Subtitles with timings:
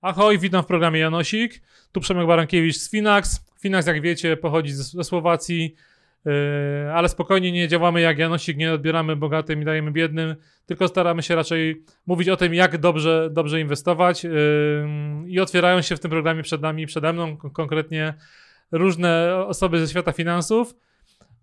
[0.00, 1.62] Ahoj, witam w programie Janosik.
[1.92, 3.40] Tu Przemek Barankiewicz z Finax.
[3.60, 5.74] Finax, jak wiecie, pochodzi ze Słowacji,
[6.24, 6.32] yy,
[6.94, 11.34] ale spokojnie nie działamy jak Janosik, nie odbieramy bogatym i dajemy biednym, tylko staramy się
[11.34, 14.24] raczej mówić o tym, jak dobrze, dobrze inwestować.
[14.24, 14.30] Yy,
[15.26, 18.14] I otwierają się w tym programie przed nami, przede mną konkretnie
[18.72, 20.74] różne osoby ze świata finansów.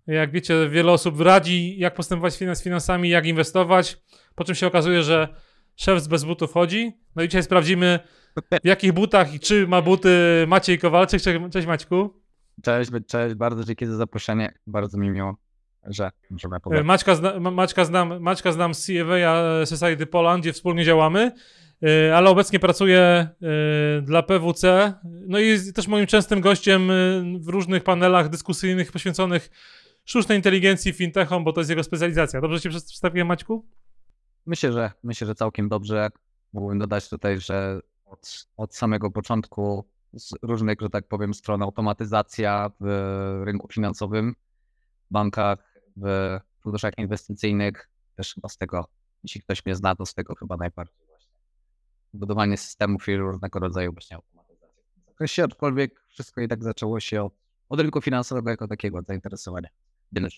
[0.06, 3.98] Jak wiecie, wiele osób radzi, jak postępować z finansami, jak inwestować,
[4.34, 5.28] po czym się okazuje, że
[5.76, 6.92] szef z bez butów chodzi.
[7.16, 7.98] No i dzisiaj sprawdzimy,
[8.62, 11.22] w jakich butach i czy ma buty Maciej Kowalczyk.
[11.52, 12.14] Cześć Maćku.
[12.62, 14.54] Cześć, cześć, bardzo dzięki za zaproszenie.
[14.66, 15.36] Bardzo mi miło,
[15.86, 16.86] że możemy pogadać.
[16.86, 21.32] Maćka, zna, Maćka, znam, Maćka znam z CFA Society Poland, gdzie wspólnie działamy,
[21.82, 23.28] e, ale obecnie pracuję e,
[24.02, 24.92] dla PWC.
[25.04, 26.94] No i jest też moim częstym gościem e,
[27.38, 29.50] w różnych panelach dyskusyjnych poświęconych
[30.04, 32.40] sztucznej inteligencji, fintechom, bo to jest jego specjalizacja.
[32.40, 33.66] Dobrze cię przedstawiłem, Maćku?
[34.46, 36.08] Myślę, że myślę, że całkiem dobrze.
[36.52, 42.70] Mógłbym dodać tutaj, że od, od samego początku z różnych, że tak powiem, stron automatyzacja
[42.80, 44.34] w rynku finansowym,
[45.10, 48.84] bankach, w funduszach inwestycyjnych, też chyba z tego,
[49.22, 51.34] jeśli ktoś mnie zna, to z tego chyba najbardziej właśnie
[52.14, 57.22] budowanie systemów i różnego rodzaju właśnie automatyzacji w zakresie, aczkolwiek wszystko i tak zaczęło się
[57.22, 57.32] od,
[57.68, 59.68] od rynku finansowego jako takiego zainteresowania.
[60.14, 60.28] Tyle,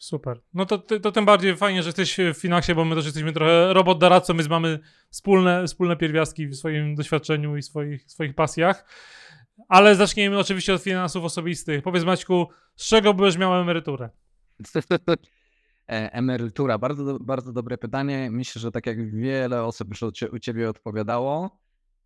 [0.00, 0.40] Super.
[0.54, 3.72] No to, to tym bardziej fajnie, że jesteś w Finaxie, bo my też jesteśmy trochę
[3.72, 4.78] robot doradcą, my mamy
[5.10, 8.84] wspólne, wspólne pierwiastki w swoim doświadczeniu i swoich, swoich pasjach.
[9.68, 11.82] Ale zacznijmy oczywiście od finansów osobistych.
[11.82, 14.10] Powiedz Maćku, z czego byś miał emeryturę?
[15.88, 18.28] E, emerytura, bardzo, bardzo dobre pytanie.
[18.30, 21.60] Myślę, że tak jak wiele osób już u Ciebie odpowiadało,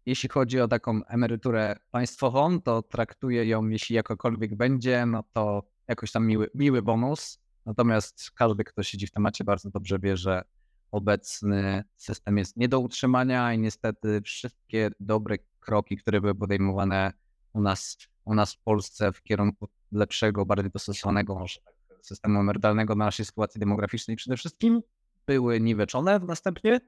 [0.07, 6.13] jeśli chodzi o taką emeryturę państwową, to traktuję ją, jeśli jakokolwiek będzie, no to jakoś
[6.13, 10.43] tam miły, miły bonus Natomiast każdy, kto siedzi w temacie, bardzo dobrze wie, że
[10.91, 17.13] obecny system jest nie do utrzymania i niestety wszystkie dobre kroki, które były podejmowane
[17.53, 22.95] u nas, u nas w Polsce w kierunku lepszego, bardziej dostosowanego może tak, systemu emerytalnego
[22.95, 24.83] na naszej sytuacji demograficznej przede wszystkim,
[25.27, 26.81] były niweczone następnie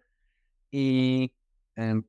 [0.72, 1.31] i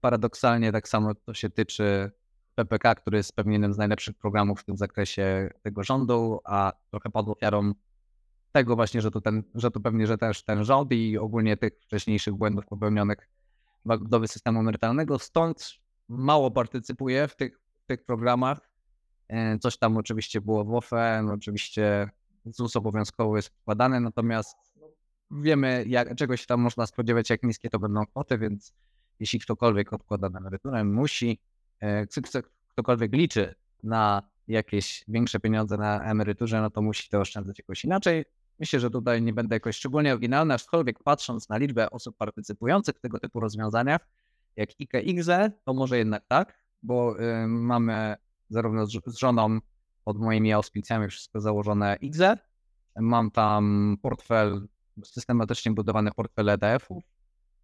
[0.01, 2.11] paradoksalnie tak samo to się tyczy
[2.55, 7.09] PPK, który jest pewnie jednym z najlepszych programów w tym zakresie tego rządu, a trochę
[7.09, 7.73] padł ofiarą
[8.57, 11.73] tego właśnie, że to, ten, że to pewnie, że też ten rząd i ogólnie tych
[11.81, 13.29] wcześniejszych błędów popełnionych
[13.85, 15.73] w budowie systemu emerytalnego, stąd
[16.09, 18.69] mało partycypuję w tych, w tych programach.
[19.27, 22.09] E, coś tam oczywiście było w OFE, oczywiście
[22.45, 24.57] ZUS obowiązkowo jest wkładany, natomiast
[25.31, 28.73] wiemy, jak, czego się tam można spodziewać, jak niskie to będą kwoty, więc
[29.19, 31.39] jeśli ktokolwiek odkłada na emeryturę, musi,
[31.81, 32.07] e,
[32.73, 38.25] ktokolwiek liczy na jakieś większe pieniądze na emeryturze, no to musi to oszczędzać jakoś inaczej.
[38.59, 42.99] Myślę, że tutaj nie będę jakoś szczególnie oryginalny, aczkolwiek patrząc na liczbę osób partycypujących w
[42.99, 44.01] tego typu rozwiązaniach,
[44.55, 44.69] jak
[45.03, 47.15] IGZE, to może jednak tak, bo
[47.47, 48.15] mamy
[48.49, 49.59] zarówno z, żoną
[50.03, 52.37] pod moimi auspicjami wszystko założone IGZE.
[52.99, 54.67] Mam tam portfel,
[55.03, 57.03] systematycznie budowany portfel ETF-ów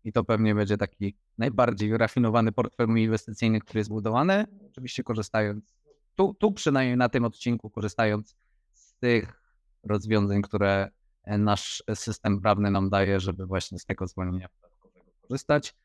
[0.04, 4.46] i to pewnie będzie taki najbardziej rafinowany portfel inwestycyjny, który jest budowany.
[4.72, 5.76] Oczywiście korzystając,
[6.16, 8.36] tu, tu przynajmniej na tym odcinku, korzystając
[8.74, 9.43] z tych
[9.84, 10.92] rozwiązań, które
[11.24, 15.76] e, nasz system prawny nam daje, żeby właśnie z tego zwolnienia podatkowego korzystać.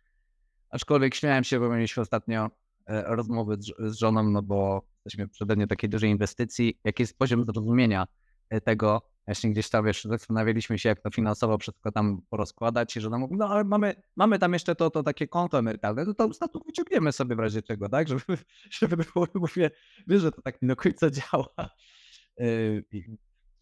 [0.71, 2.51] Aczkolwiek śmiałem się, bo mieliśmy ostatnio
[2.87, 6.79] e, rozmowy z, żoną, no bo jesteśmy w przededniu takiej dużej inwestycji.
[6.85, 8.07] Jaki jest poziom zrozumienia
[8.51, 9.03] e, tego?
[9.27, 13.37] Właśnie gdzieś tam wiesz, zastanawialiśmy się, jak to finansowo wszystko tam porozkładać i żona mówi,
[13.37, 17.13] no ale mamy, mamy tam jeszcze to, to takie konto emerytalne, to to statut wyciągniemy
[17.13, 18.09] sobie w razie czego, tak?
[18.09, 18.23] Żeby,
[18.81, 19.71] żeby było, mówię,
[20.07, 21.49] wiesz, że to tak nie do końca działa.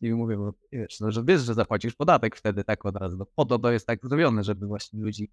[0.01, 3.17] I mówię, bo wiesz, no, że wiesz, że zapłacisz podatek wtedy tak od razu.
[3.17, 5.31] No, po to to jest tak zrobione, żeby właśnie ludzi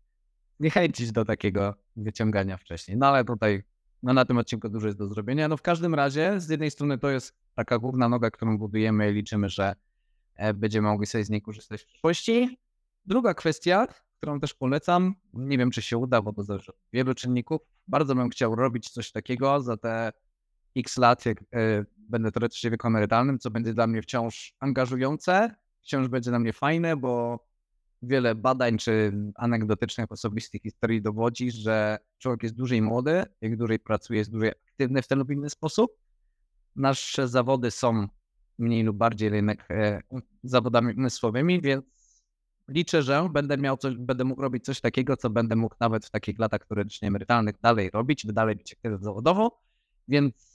[0.59, 2.97] niechęcić do takiego wyciągania wcześniej.
[2.97, 3.63] No ale tutaj
[4.03, 5.47] no, na tym odcinku dużo jest do zrobienia.
[5.47, 9.13] No w każdym razie z jednej strony to jest taka główna noga, którą budujemy i
[9.13, 9.75] liczymy, że
[10.35, 12.59] e, będziemy mogli sobie z niej korzystać w przyszłości.
[13.05, 13.87] Druga kwestia,
[14.17, 17.61] którą też polecam, nie wiem czy się uda, bo to zależy od wielu czynników.
[17.87, 20.13] Bardzo bym chciał robić coś takiego za te
[20.75, 26.07] x lat, jak e, będę teoretycznie wieku emerytalnym, co będzie dla mnie wciąż angażujące, wciąż
[26.07, 27.39] będzie dla mnie fajne, bo
[28.01, 34.19] wiele badań czy anegdotycznych, osobistych historii dowodzi, że człowiek jest dłużej młody, jak dłużej pracuje,
[34.19, 35.91] jest dłużej aktywny w ten lub inny sposób.
[36.75, 38.07] Nasze zawody są
[38.59, 40.01] mniej lub bardziej jednak e,
[40.43, 41.85] zawodami umysłowymi, więc
[42.67, 46.09] liczę, że będę miał coś, będę mógł robić coś takiego, co będę mógł nawet w
[46.09, 49.61] takich latach teoretycznie emerytalnych dalej robić, dalej być aktywny zawodowo,
[50.07, 50.52] więc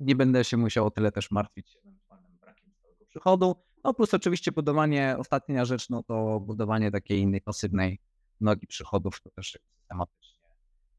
[0.00, 3.56] nie będę się musiał o tyle też martwić ewentualnym brakiem stałego przychodu.
[3.84, 7.98] No plus oczywiście budowanie, ostatnia rzecz, no to budowanie takiej innej pasywnej
[8.40, 10.48] nogi przychodów, to też systematycznie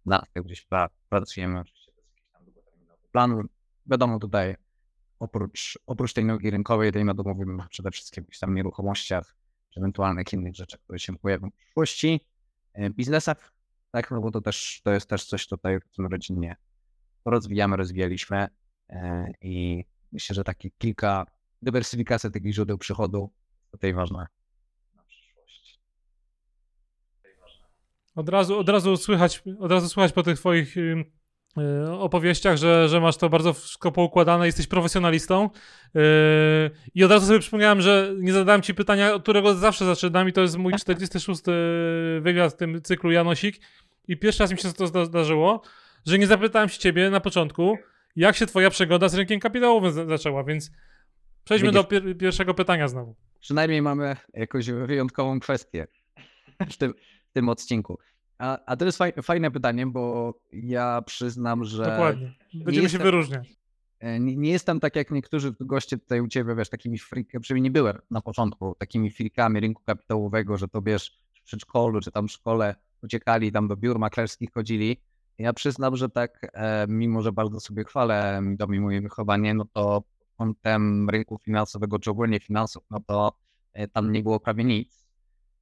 [0.05, 3.47] na tym gdzieś pra, pracujemy, oczywiście jest jakiś tam długoterminowy plan.
[3.85, 4.55] Wiadomo tutaj
[5.19, 9.35] oprócz, oprócz tej nogi rynkowej, tej no to mówimy przede wszystkim jakichś tam nieruchomościach,
[9.69, 12.25] czy ewentualnych innych rzeczach, które się pojawią w przyszłości,
[12.73, 13.53] e, biznesach,
[13.91, 16.55] tak, no bo to też, to jest też coś tutaj w tym rodzinnie
[17.25, 18.47] rozwijamy, rozwijaliśmy
[19.41, 21.25] i myślę, że takie kilka
[21.61, 23.29] dywersyfikacji takich źródeł przychodu
[23.71, 24.27] tutaj ważne
[24.95, 25.79] na przyszłość.
[28.15, 31.05] Od razu, od razu słychać, od razu słychać po tych twoich y,
[31.91, 35.49] opowieściach, że, że masz to bardzo wszystko poukładane, jesteś profesjonalistą.
[35.95, 35.99] Y,
[36.95, 40.33] I od razu sobie przypomniałem, że nie zadałem ci pytania, od którego zawsze zaczynam i
[40.33, 41.41] to jest mój 46
[42.21, 43.61] wywiad w tym cyklu Janosik.
[44.07, 45.61] I pierwszy raz mi się to zdarzyło,
[46.05, 47.77] że nie zapytałem się ciebie na początku,
[48.17, 50.71] jak się twoja przygoda z rynkiem kapitałowym zaczęła, więc
[51.43, 53.15] przejdźmy Widzisz, do pier pierwszego pytania znowu.
[53.39, 55.87] Przynajmniej mamy jakąś wyjątkową kwestię
[56.71, 56.93] w tym,
[57.29, 57.99] w tym odcinku.
[58.37, 61.83] A, a to jest faj, fajne pytanie, bo ja przyznam, że.
[61.83, 62.33] Dokładnie.
[62.53, 63.49] Będziemy jestem, się wyróżniać.
[63.99, 67.63] E, nie, nie, jestem tak jak niektórzy goście tutaj u ciebie, wiesz, takimi freakami, przynajmniej
[67.63, 72.27] nie byłem na początku, takimi freakami rynku kapitałowego, że to wiesz, w przedszkolu czy tam
[72.27, 75.01] w szkole uciekali tam do biur maklerskich, chodzili.
[75.37, 79.65] Ja przyznam, że tak, e, mimo że bardzo sobie chwalę dom i moje wychowanie, no
[79.73, 80.03] to
[80.37, 83.37] kątem rynku finansowego, czy ogólnie finansów, no to
[83.73, 85.05] e, tam nie było prawie nic.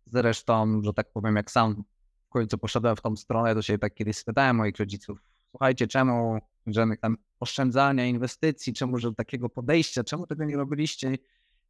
[0.06, 1.84] Zresztą, że tak powiem, jak sam
[2.28, 5.20] w końcu poszedłem w tą stronę, to się tak kiedyś spytałem moich rodziców,
[5.52, 11.18] słuchajcie, czemu żadnych tam oszczędzania, inwestycji, czemu że takiego podejścia, czemu tego nie robiliście?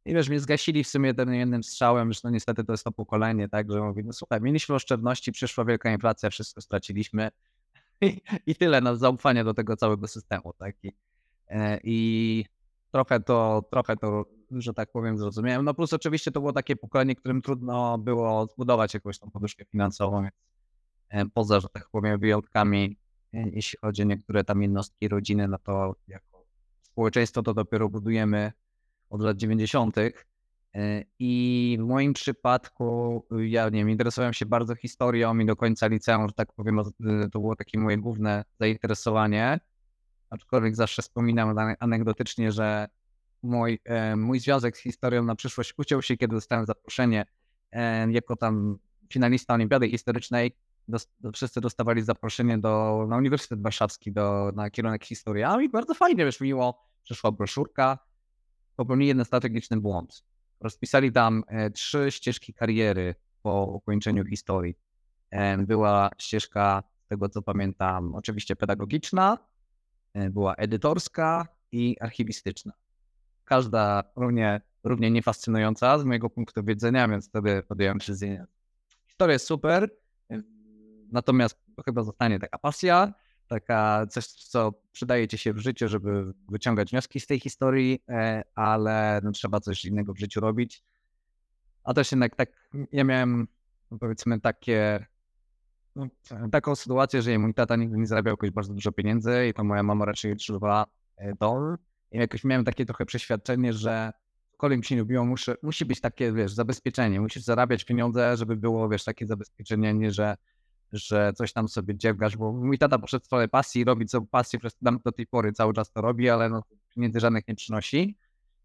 [0.04, 2.92] I wiesz, mnie zgasili w sumie tym jednym strzałem, że no niestety to jest to
[2.92, 7.30] pokolenie, tak, że mówię, no słuchaj, mieliśmy oszczędności, przyszła wielka inflacja, wszystko straciliśmy
[8.46, 10.92] i, tyle, no zaufanie do tego całego systemu, tak, i,
[11.48, 12.44] e, i
[12.92, 15.64] trochę to, trochę to, że tak powiem, zrozumiałem.
[15.64, 20.22] No plus oczywiście to było takie pokolenie, którym trudno było zbudować jakąś tą poduszkę finansową,
[20.22, 20.34] więc
[21.08, 22.98] e, poza, że tak powiem, wyjątkami,
[23.34, 26.46] e, jeśli chodzi o niektóre tam jednostki rodziny, no to jako
[26.82, 28.52] społeczeństwo to dopiero budujemy
[29.10, 29.96] od lat 90.
[30.76, 35.86] E, I w moim przypadku, ja nie wiem, interesowałem się bardzo historią i do końca
[35.86, 36.80] liceum, że tak powiem,
[37.32, 39.60] to było takie moje główne zainteresowanie
[40.30, 42.88] aczkolwiek zawsze wspominam anegdotycznie, że
[43.42, 47.26] mój, e, mój związek z historią na przyszłość uciął się, kiedy dostałem zaproszenie
[47.72, 48.78] e, jako tam
[49.12, 50.56] finalista Olimpiady Historycznej.
[51.34, 56.40] wszyscy dostawali zaproszenie do, na Uniwersytet Warszawski do, na kierunek historia i bardzo fajnie, wiesz,
[56.40, 57.98] miło, przyszła broszurka,
[58.76, 60.24] popełnili jeden strategiczny błąd.
[60.60, 64.74] Rozpisali tam e, trzy ścieżki kariery po ukończeniu historii.
[65.58, 69.38] Była ścieżka, z tego co pamiętam, oczywiście pedagogiczna,
[70.16, 72.72] E, była edytorska i archiwistyczna.
[73.44, 78.46] Każda równie, równie niefascynująca z mojego punktu widzenia, więc wtedy podjąłem decyzję.
[79.06, 79.90] Historia jest super,
[80.30, 80.42] e,
[81.12, 83.14] natomiast chyba zostanie taka pasja,
[83.48, 88.42] taka coś, co przydaje ci się w życiu, żeby wyciągać wnioski z tej historii, e,
[88.54, 90.84] ale no, trzeba coś innego w życiu robić.
[91.84, 93.48] A też jednak tak, ja miałem
[94.00, 95.06] powiedzmy takie
[95.96, 96.08] no,
[96.52, 99.82] taką sytuację, że mój tata nigdy nie zarabiał jakoś bardzo dużo pieniędzy i to moja
[99.82, 101.76] mama raczej utrzymywała e, dom.
[102.12, 104.12] I jakoś miałem takie trochę przeświadczenie, że
[104.52, 107.20] cokolwiek mi się lubiło, muszę, musi być takie, wiesz, zabezpieczenie.
[107.20, 110.36] Musisz zarabiać pieniądze, żeby było, wiesz, takie zabezpieczenie, nie że,
[110.92, 114.58] że coś tam sobie dziergasz, bo mój tata poszedł w stronę pasji, robi co pasji,
[114.58, 116.62] przez do tej pory cały czas to robi, ale no,
[116.94, 118.18] pieniędzy żadnych nie przynosi.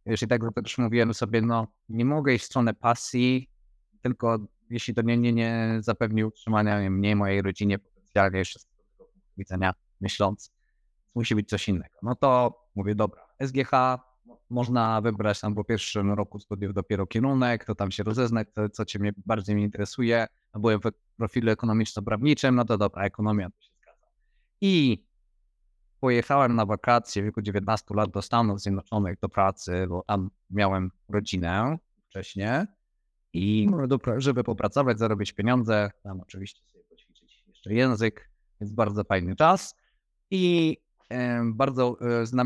[0.06, 3.50] Wiesz, i tak też mówiłem sobie, no nie mogę iść w stronę pasji,
[4.02, 8.84] tylko jeśli to nie, nie, nie zapewni utrzymania mnie, mojej rodzinie potencjalnie jeszcze z tego
[8.98, 10.52] punktu widzenia myśląc,
[11.16, 11.96] musi być coś innego.
[12.04, 13.72] No to mówię, dobra, SGH
[14.52, 18.86] można wybrać tam po pierwszym roku studiów dopiero kierunek, to tam się rozeznać, co, co
[18.86, 20.28] cię mnie bardziej mnie interesuje.
[20.54, 20.84] No byłem w
[21.18, 24.08] profilu ekonomiczno-prawniczym, no to dobra, ekonomia to się zgadza.
[24.62, 25.04] I
[26.00, 30.92] pojechałem na wakacje w wieku 19 lat do Stanów Zjednoczonych do pracy, bo tam miałem
[31.10, 31.78] rodzinę
[32.10, 32.66] wcześniej
[33.34, 33.70] i
[34.18, 38.30] żeby popracować, zarobić pieniądze, tam oczywiście sobie poćwiczyć jeszcze język,
[38.62, 39.76] więc bardzo fajny czas
[40.32, 40.78] i
[41.44, 42.46] bardzo, e, e,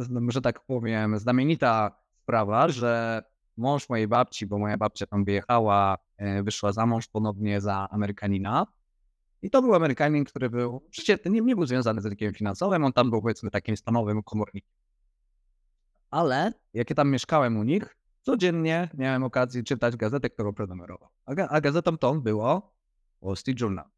[0.00, 1.90] e, że tak powiem, znamienita
[2.22, 3.22] sprawa, że
[3.56, 5.98] mąż mojej babci, bo moja babcia tam wyjechała,
[6.42, 8.66] wyszła za mąż ponownie za Amerykanina.
[9.42, 12.92] I to był Amerykanin, który był, przecież nie, nie był związany z rynkiem finansowym, on
[12.92, 14.70] tam był powiedzmy takim stanowym komornikiem.
[16.10, 21.08] Ale jak ja tam mieszkałem u nich, codziennie miałem okazję czytać gazetę, którą prenumerował.
[21.26, 22.74] A, a gazetą tą było
[23.22, 23.97] Wall Street Journal.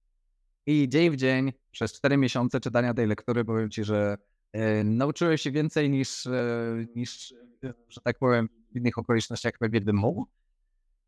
[0.66, 4.16] I dzień w dzień, przez 4 miesiące czytania tej lektury, powiem Ci, że
[4.52, 7.34] e, nauczyłem się więcej niż, e, niż,
[7.88, 10.26] że tak powiem, w innych okolicznościach pewnie bym mógł.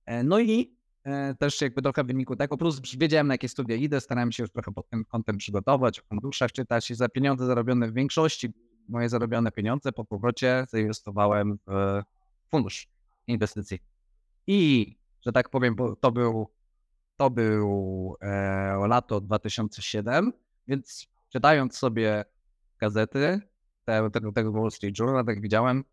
[0.07, 3.77] E, no i e, też jakby trochę w wyniku tego, plus wiedziałem na jakie studia
[3.77, 7.47] idę, starałem się już trochę pod tym kątem przygotować, o funduszach czytać i za pieniądze
[7.47, 8.53] zarobione w większości,
[8.89, 12.03] moje zarobione pieniądze po powrocie zainwestowałem w
[12.51, 12.89] fundusz
[13.27, 13.79] inwestycji.
[14.47, 16.49] I, że tak powiem, to był,
[17.17, 20.33] to był e, lato 2007,
[20.69, 22.25] więc czytając sobie
[22.79, 23.41] gazety,
[23.85, 25.85] te, tego, tego Wall Street Journal, tak widziałem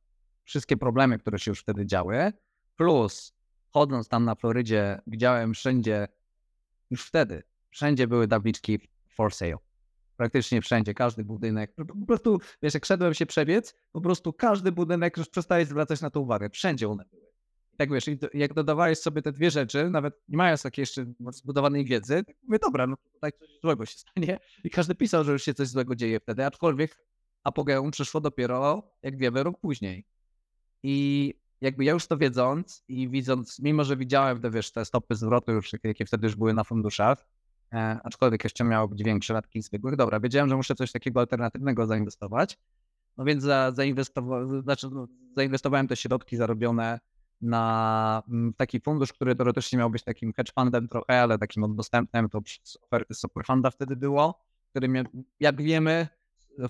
[0.43, 2.33] wszystkie problemy, które się już wtedy działy,
[2.75, 3.33] plus
[3.69, 6.07] chodząc tam na Florydzie, widziałem wszędzie,
[6.89, 9.57] już wtedy, wszędzie były tabliczki for sale.
[10.17, 11.75] Praktycznie wszędzie, każdy budynek.
[11.75, 16.09] Po prostu, wiesz, jak szedłem się przebiec, po prostu każdy budynek już przestaje zwracać na
[16.09, 16.49] to uwagę.
[16.49, 17.28] Wszędzie one były.
[17.79, 22.23] Tak wiesz, jak dodawałeś sobie te dwie rzeczy, nawet nie mając takiej jeszcze zbudowanej wiedzy,
[22.23, 24.39] tak mówię, dobra, no tutaj coś złego się stanie.
[24.63, 26.97] I każdy pisał, że już się coś złego dzieje wtedy, aczkolwiek
[27.43, 30.05] apogeum przyszło dopiero, jak wiemy, rok później.
[30.83, 35.15] I jakby ja już to wiedząc i widząc, mimo że widziałem te, wiesz, te stopy
[35.15, 37.25] zwrotu już, jakie wtedy już były na funduszach,
[37.73, 41.85] e, aczkolwiek jeszcze miało być większe lat zwykłych, dobra, wiedziałem, że muszę coś takiego alternatywnego
[41.85, 42.57] zainwestować,
[43.17, 46.99] no więc za, zainwestowa- znaczy, no, zainwestowałem te środki zarobione
[47.41, 52.29] na mm, taki fundusz, który teoretycznie miał być takim hedge fundem trochę, ale takim dostępnym,
[52.29, 55.03] to przez oferty Superfunda wtedy było, który
[55.39, 56.07] jak wiemy,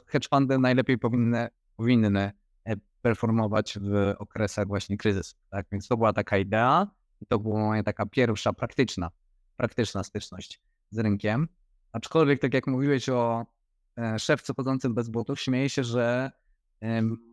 [0.07, 2.31] hedge fundy najlepiej powinny, powinny
[2.65, 5.35] e, performować w okresach właśnie kryzysu.
[5.49, 5.65] Tak?
[5.71, 6.87] Więc to była taka idea
[7.21, 9.09] i to była moja taka pierwsza praktyczna,
[9.57, 10.61] praktyczna styczność
[10.91, 11.47] z rynkiem.
[11.91, 13.45] Aczkolwiek, tak jak mówiłeś o
[13.97, 16.31] e, szefce chodzącym bez butów, śmieję się, że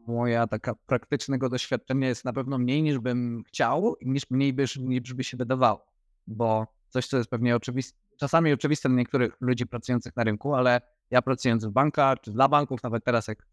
[0.07, 5.15] moja taka praktycznego doświadczenia jest na pewno mniej niż bym chciał, niż mniej by, niż
[5.15, 5.87] by się wydawało,
[6.27, 10.81] bo coś, co jest pewnie oczywiste, czasami oczywiste dla niektórych ludzi pracujących na rynku, ale
[11.11, 13.47] ja pracując w bankach, czy dla banków, nawet teraz jak,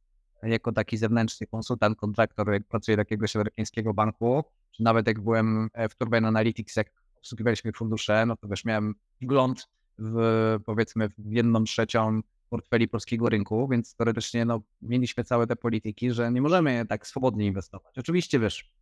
[0.44, 5.70] jako taki zewnętrzny konsultant, kontraktor, jak pracuję dla jakiegoś amerykańskiego banku, czy nawet jak byłem
[5.74, 11.32] e, w Turban Analytics, jak obsługiwaliśmy fundusze, no to też miałem wgląd w powiedzmy w
[11.32, 12.22] jedną trzecią
[12.53, 17.45] portfeli polskiego rynku, więc teoretycznie no, mieliśmy całe te polityki, że nie możemy tak swobodnie
[17.45, 17.98] inwestować.
[17.98, 18.74] Oczywiście wiesz,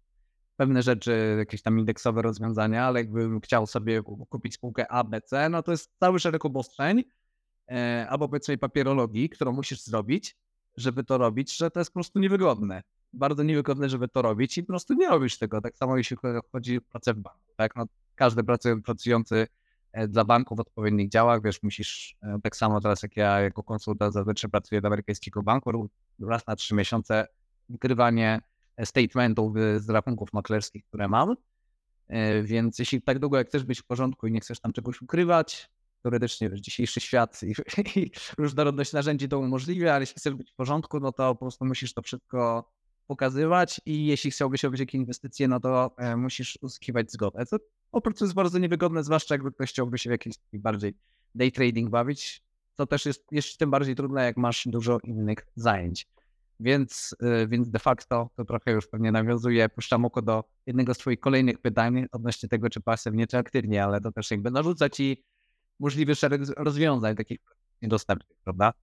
[0.58, 5.72] pewne rzeczy, jakieś tam indeksowe rozwiązania, ale jakbym chciał sobie kupić spółkę ABC, no to
[5.72, 7.04] jest cały szereg obostrzeń,
[7.72, 10.38] e, albo powiedzmy papierologii, którą musisz zrobić,
[10.78, 12.84] żeby to robić, że to jest po prostu niewygodne.
[13.14, 15.62] Bardzo niewygodne, żeby to robić i po prostu nie robisz tego.
[15.62, 16.18] Tak samo jeśli
[16.52, 17.54] chodzi o pracę w banku.
[17.58, 17.76] Tak?
[17.76, 17.86] No,
[18.16, 18.44] każdy
[18.86, 19.48] pracujący
[20.08, 21.44] dla banków odpowiednich działach.
[21.44, 25.90] Wiesz, musisz, e, tak samo teraz jak ja jako konsultant zazwyczaj pracuję dla amerykańskiego banku,
[26.20, 27.28] raz na trzy miesiące
[27.70, 28.42] wykrywanie
[28.78, 31.36] e, statementów z rachunków maklerskich, które mam.
[32.44, 35.70] Więc jeśli tak długo jak chcesz być w porządku i nie chcesz tam czegoś ukrywać,
[36.02, 37.54] teoretycznie wiesz, dzisiejszy świat i,
[38.00, 41.66] i różnorodność narzędzi to umożliwia, ale jeśli chcesz być w porządku, no to po prostu
[41.66, 42.70] musisz to wszystko
[43.08, 47.46] pokazywać i jeśli chciałbyś robić jakieś inwestycje, no to e, musisz uzyskiwać zgodę.
[47.92, 50.94] Po prostu jest bardzo niewygodne, zwłaszcza jakby ktoś chciałby się w jakiś bardziej
[51.36, 52.42] day trading bawić,
[52.76, 56.08] to też jest jeszcze tym bardziej trudne, jak masz dużo innych zajęć.
[56.60, 60.98] Więc, e, więc de facto to trochę już pewnie nawiązuje, puszczam oko do jednego z
[60.98, 65.24] Twoich kolejnych pytań odnośnie tego, czy pasywnie, czy aktywnie, ale to też jakby narzuca Ci
[65.80, 67.40] możliwy szereg rozwiązań takich
[67.82, 68.74] niedostępnych, prawda?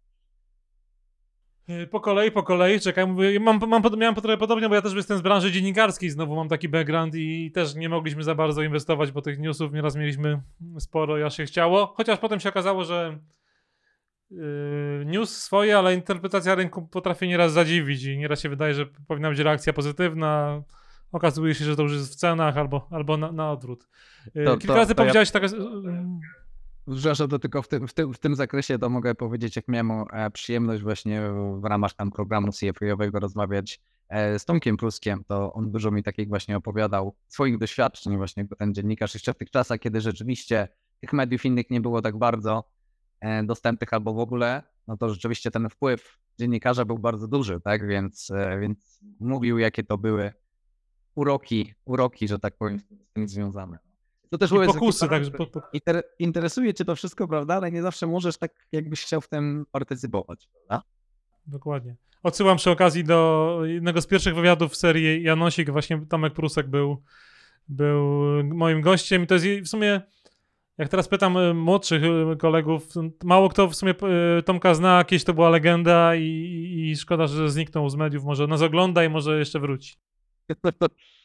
[1.71, 4.95] Y, po kolei, po kolei, czekaj, mówię, mam, mam, miałem trochę podobnie, bo ja też
[4.95, 9.13] jestem z branży dziennikarskiej, znowu mam taki background i też nie mogliśmy za bardzo inwestować,
[9.13, 10.43] bo tych newsów nieraz mieliśmy
[10.79, 13.19] sporo, ja się chciało, chociaż potem się okazało, że
[14.31, 14.39] yy,
[15.07, 19.39] news swoje, ale interpretacja rynku potrafi nieraz zadziwić i nieraz się wydaje, że powinna być
[19.39, 20.63] reakcja pozytywna,
[21.13, 23.89] okazuje się, że to już jest w cenach albo, albo na, na odwrót.
[24.35, 25.41] Yy, to, kilka to, razy to powiedziałeś ja...
[25.41, 25.53] tak...
[25.53, 25.59] Yy,
[26.95, 30.05] Przepraszam, to tylko w tym, w, tym, w tym zakresie to mogę powiedzieć, jak miałem
[30.13, 31.23] e, przyjemność właśnie
[31.61, 36.29] w ramach tam programu CFA-owego rozmawiać e, z Tomkiem Pruskiem, to on dużo mi takich
[36.29, 40.69] właśnie opowiadał swoich doświadczeń właśnie jako ten dziennikarz jeszcze w tych czasach, kiedy rzeczywiście
[41.01, 42.71] tych mediów innych nie było tak bardzo
[43.21, 47.87] e, dostępnych albo w ogóle, no to rzeczywiście ten wpływ dziennikarza był bardzo duży, tak,
[47.89, 50.33] więc, więc mówił jakie to były
[51.15, 53.88] uroki, uroki, że tak powiem, z tym związane.
[54.31, 55.31] To też I pokusy, także.
[55.31, 55.63] Po, po...
[55.73, 57.55] Inter, interesuje cię to wszystko, prawda?
[57.55, 60.87] Ale nie zawsze możesz tak, jakbyś chciał w tym partycypować, prawda?
[61.47, 61.97] Dokładnie.
[62.23, 67.03] Odsyłam przy okazji do jednego z pierwszych wywiadów w serii Janosik, właśnie Tomek Prusek był,
[67.69, 68.03] był
[68.45, 70.01] moim gościem i to jest w sumie,
[70.79, 72.89] jak teraz pytam e, młodszych e, kolegów,
[73.25, 73.95] mało kto w sumie
[74.45, 78.63] Tomka zna, kiedyś to była legenda i, i szkoda, że zniknął z mediów, może nas
[78.63, 79.97] ogląda i może jeszcze wróci.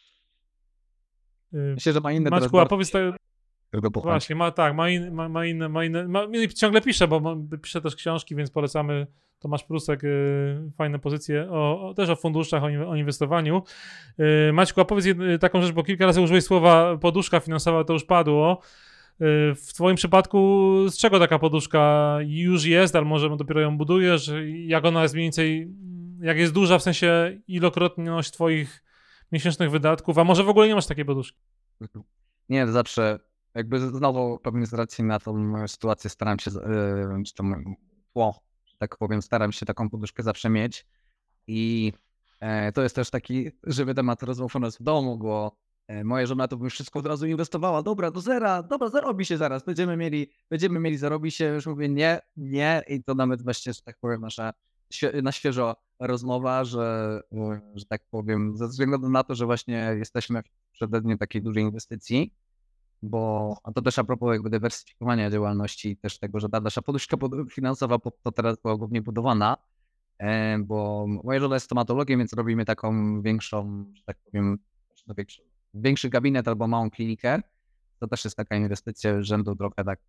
[1.54, 3.16] Myślę, że ma inne Maćku, a powiedz tak...
[4.04, 7.36] Właśnie, ma tak, ma, in, ma, ma inne, ma inne, ma, ciągle pisze, bo ma,
[7.62, 9.08] pisze też książki, więc polecamy
[9.40, 13.64] Tomasz Prusek, y, fajne pozycje, o, o, też o funduszach, o, o inwestowaniu.
[14.50, 17.94] Y, Maćku, a powiedz y, taką rzecz, bo kilka razy użyłeś słowa poduszka finansowa, to
[17.94, 18.60] już padło.
[18.62, 24.32] Y, w Twoim przypadku z czego taka poduszka już jest, albo może dopiero ją budujesz?
[24.66, 25.68] Jak ona jest mniej więcej,
[26.22, 28.84] jak jest duża, w sensie ilokrotność Twoich
[29.34, 31.40] miesięcznych wydatków, a może w ogóle nie masz takiej poduszki?
[32.50, 33.20] Nie, zawsze
[33.56, 37.34] jakby znowu pewnie z racji na tą sytuację staram się, yy, czy
[38.13, 40.86] tło, że tak powiem, staram się taką poduszkę zawsze mieć.
[41.48, 41.94] I
[42.40, 46.25] e, to jest też taki żywy temat rozmów u nas w domu, bo e, moja
[46.25, 49.98] żona to by wszystko od razu inwestowała, dobra, do zera, dobra, zarobi się zaraz, będziemy
[49.98, 52.84] mieli, będziemy mieli, zarobi się, już mówię nie, nie.
[52.88, 54.54] I to nawet właśnie, że tak powiem, nasza
[55.24, 57.22] na świeżo rozmowa, że,
[57.76, 62.34] że tak powiem, ze względu na to, że właśnie jesteśmy w przededniu takiej dużej inwestycji,
[63.02, 67.18] bo a to też a propos jakby dywersyfikowania działalności też tego, że ta nasza poduszka
[67.52, 69.58] finansowa to teraz była głównie budowana,
[70.18, 74.58] e, bo moja żona jest stomatologiem, więc robimy taką większą, że tak powiem,
[75.18, 75.42] większy,
[75.74, 77.42] większy gabinet albo małą klinikę.
[78.00, 80.00] To też jest taka inwestycja rzędu trochę tak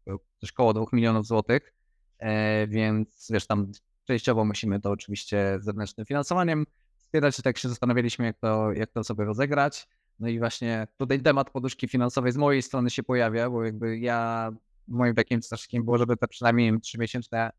[0.41, 1.75] coś koło 2 milionów złotych,
[2.19, 3.73] e, więc wiesz, tam
[4.04, 9.25] częściowo musimy to oczywiście zewnętrznym finansowaniem wspierać, tak się zastanawialiśmy, jak to, jak to sobie
[9.25, 9.88] rozegrać.
[10.20, 14.50] No i właśnie tutaj temat poduszki finansowej z mojej strony się pojawia, bo jakby ja
[14.88, 17.50] moim takim strażnikiem było, żeby te przynajmniej trzymiesięczne,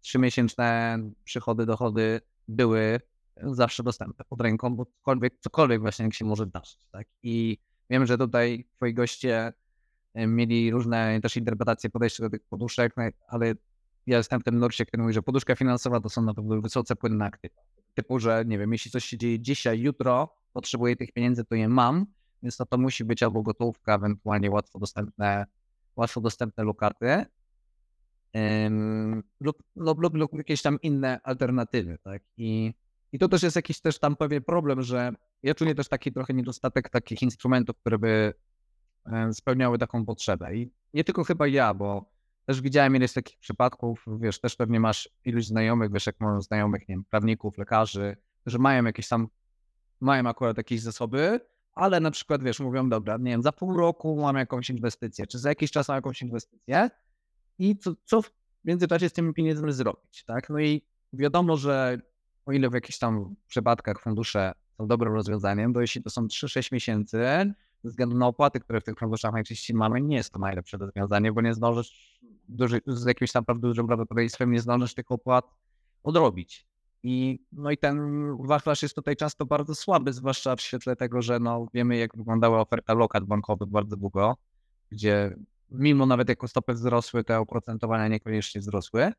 [0.00, 3.00] trzymiesięczne przychody, dochody były
[3.42, 7.06] zawsze dostępne pod ręką, bo cokolwiek, cokolwiek właśnie się może zdarzyć, tak?
[7.22, 7.58] I
[7.90, 9.52] wiem, że tutaj twoi goście
[10.14, 13.54] e, mieli różne też interpretacje podejścia do tych poduszek, no ale
[14.06, 16.96] ja jestem w tym nurcie, który mówi, że poduszka finansowa to są na pewno wysoce
[16.96, 17.62] płynne aktywa.
[17.94, 21.68] Typu, że nie wiem, jeśli coś się dzieje dzisiaj, jutro, potrzebuję tych pieniędzy, to je
[21.68, 22.06] mam,
[22.42, 25.46] więc to, to musi być albo gotówka, ewentualnie łatwo dostępne,
[25.96, 27.24] łatwo dostępne lokaty
[29.40, 32.22] lub, lub, lub, lub, jakieś tam inne alternatywy, tak?
[32.36, 32.74] I,
[33.12, 36.34] I to też jest jakiś też tam pewien problem, że ja czuję też taki trochę
[36.34, 38.34] niedostatek takich instrumentów, które by
[39.32, 40.56] spełniały taką potrzebę.
[40.56, 42.13] I nie tylko chyba ja, bo
[42.46, 46.88] też widziałem ileś takich przypadków, wiesz, też pewnie masz iluś znajomych, wiesz, jak mam znajomych,
[46.88, 49.28] nie wiem, prawników, lekarzy, że mają jakieś tam
[50.00, 51.40] mają akurat jakieś zasoby,
[51.72, 55.38] ale na przykład, wiesz, mówią, dobra, nie wiem, za pół roku mam jakąś inwestycję, czy
[55.38, 56.90] za jakiś czas mam jakąś inwestycję
[57.58, 58.30] i co, co w
[58.64, 60.50] międzyczasie z tymi pieniędzmi zrobić, tak?
[60.50, 61.98] No i wiadomo, że
[62.46, 66.72] o ile w jakichś tam przypadkach fundusze są dobrym rozwiązaniem, to jeśli to są 3-6
[66.72, 67.18] miesięcy,
[67.84, 71.32] ze względu na opłaty, które w tych funduszach najczęściej mamy, nie jest to najlepsze rozwiązanie,
[71.32, 75.44] bo nie zdążysz duży, z jakimś naprawdę dużym prawdopodobieństwem nie zdążysz tych opłat
[76.02, 76.66] odrobić.
[77.02, 81.40] I, no i ten wachlarz jest tutaj często bardzo słaby, zwłaszcza w świetle tego, że
[81.40, 84.36] no, wiemy, jak wyglądała oferta lokat bankowych bardzo długo,
[84.90, 85.36] gdzie
[85.70, 89.12] mimo nawet jako stopy wzrosły, te oprocentowania niekoniecznie wzrosły.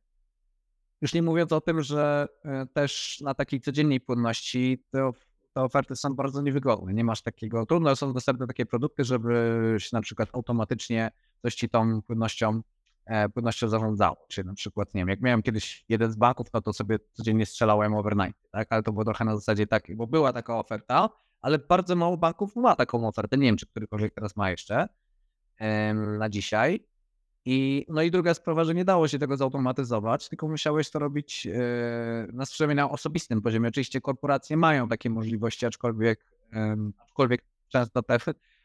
[1.02, 5.12] Już nie mówiąc o tym, że e, też na takiej codziennej płynności te,
[5.54, 6.94] te oferty są bardzo niewygodne.
[6.94, 11.12] Nie masz takiego, trudno są dostępne takie produkty, żeby na przykład automatycznie
[11.42, 12.62] coś ci tą płynnością
[13.34, 14.26] płynnością zarządzało.
[14.28, 17.46] Czyli na przykład, nie wiem, jak miałem kiedyś jeden z banków, no to sobie codziennie
[17.46, 18.68] strzelałem overnight, tak?
[18.70, 21.10] Ale to było trochę na zasadzie takiej, bo była taka oferta,
[21.42, 23.38] ale bardzo mało banków ma taką ofertę.
[23.38, 24.88] Nie wiem, czy którykolwiek teraz ma jeszcze
[26.20, 26.86] na dzisiaj.
[27.48, 31.46] I, no i druga sprawa, że nie dało się tego zautomatyzować, tylko musiałeś to robić
[31.46, 31.54] yy,
[32.34, 33.70] na na osobistym poziomie.
[33.70, 36.26] Oczywiście korporacje mają takie możliwości, aczkolwiek,
[37.00, 38.18] aczkolwiek często te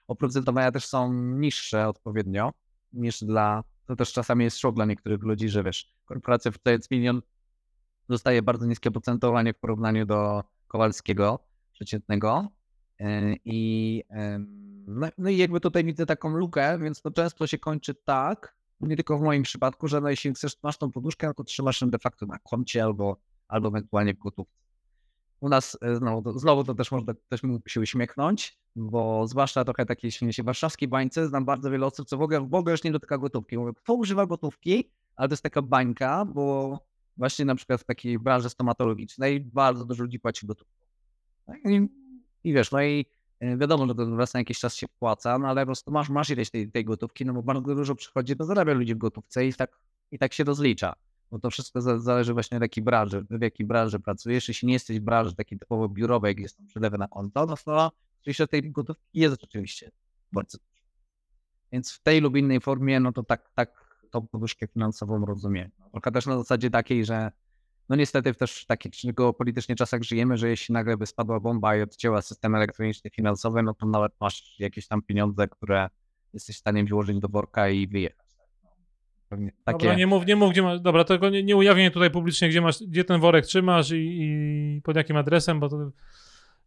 [0.09, 2.53] oprocentowania też są niższe odpowiednio
[2.93, 7.23] niż dla to też czasami jest szok dla niektórych ludzi, że wiesz, korporacja wydając milion
[8.09, 11.39] dostaje bardzo niskie oprocentowanie w porównaniu do Kowalskiego
[11.73, 12.49] przeciętnego.
[13.01, 14.03] E, I,
[14.87, 18.97] no, no, i jakby tutaj widzę taką lukę, więc to często się kończy tak, nie
[18.97, 21.99] tylko w moim przypadku, że no jeśli chcesz, masz tą poduszkę, to trzymasz ją de
[21.99, 23.17] facto na koncie albo,
[23.49, 24.60] albo ewentualnie w gotówce.
[25.41, 30.11] U nas e, znowu znowu to też można też się uśmiechnąć, bo zwłaszcza trochę takiej
[30.11, 33.19] się warszawskiej bańce, znam bardzo wiele osób, co w ogóle, w ogóle już nie dotyka
[33.19, 33.59] gotówki.
[33.59, 36.79] Mówię, kto używa gotówki, ale to jest taka bańka, bo
[37.17, 40.87] właśnie na przykład w takiej branży stomatologicznej bardzo dużo ludzi płaci gotówką.
[41.47, 41.57] Tak?
[41.65, 41.89] I,
[42.45, 43.07] I, wiesz, no i
[43.41, 46.09] e, wiadomo, że to raz na jakiś czas się płaca, no ale po prostu masz,
[46.09, 49.47] masz ileś tej, tej gotówki, no bo bardzo dużo przychodzi, to zarabia ludzi w gotówce
[49.47, 49.79] i tak,
[50.11, 50.93] i tak się rozlicza
[51.31, 54.49] bo to wszystko zależy właśnie od jakiej branży, w jakiej branży pracujesz.
[54.49, 57.57] Jeśli nie jesteś w branży takiej typowo biurowej, jak jest tam przelewy na konto, no
[57.65, 59.91] to oczywiście tej gotówki jest oczywiście
[60.33, 60.71] bardzo dużo.
[61.73, 65.71] Więc w tej lub innej formie, no to tak, tak tą poduszkę finansową rozumiem.
[65.91, 67.33] Trochę też na zasadzie takiej, że
[67.89, 71.83] no niestety w też takich politycznie czasach żyjemy, że jeśli nagle by spadła bomba i
[71.83, 75.89] odcięła system elektroniczny finansowy, no to nawet masz jakieś tam pieniądze, które
[76.33, 78.30] jesteś w stanie włożyć do worka i wyjechać.
[79.31, 79.79] Pewnie takie...
[79.79, 82.61] Dobra, nie mów, nie mów, gdzie masz, dobra, tylko nie, nie ujawniaj tutaj publicznie, gdzie
[82.61, 85.91] masz, gdzie ten worek trzymasz i, i pod jakim adresem, bo to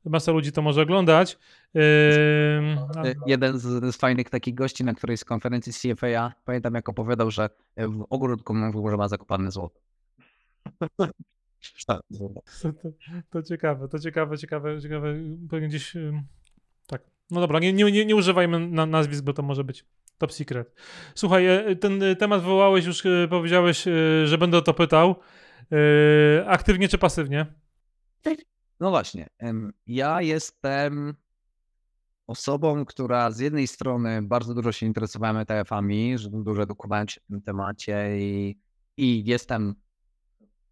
[0.06, 1.38] masa ludzi to może oglądać.
[1.74, 1.82] Yy,
[3.26, 7.50] Jeden z, z, fajnych takich gości na którejś z konferencji CFA, pamiętam jak opowiadał, że
[7.78, 8.56] w ogródku
[8.90, 9.80] że ma zakopane złoto.
[11.88, 12.02] To,
[12.74, 12.90] to,
[13.30, 15.16] to, ciekawe, to ciekawe, ciekawe, ciekawe.
[15.50, 15.98] Pewnie gdzieś.
[16.88, 17.02] Tak.
[17.32, 19.86] No dobra, nie, nie, nie używajmy na, nazwisk, bo to może być
[20.24, 20.74] top secret.
[21.16, 23.86] Słuchaj, e, ten e, temat wywołałeś już, e, powiedziałeś,
[24.26, 25.16] że będę o to pytał.
[26.46, 27.46] Aktywnie czy pasywnie?
[28.80, 29.28] No właśnie.
[29.88, 31.14] Ja jestem
[32.28, 37.28] osobą, która z jednej strony bardzo dużo się interesowałem ETF-ami, że dużo edukowałem się w
[37.28, 38.60] tym temacie i,
[38.98, 39.76] i jestem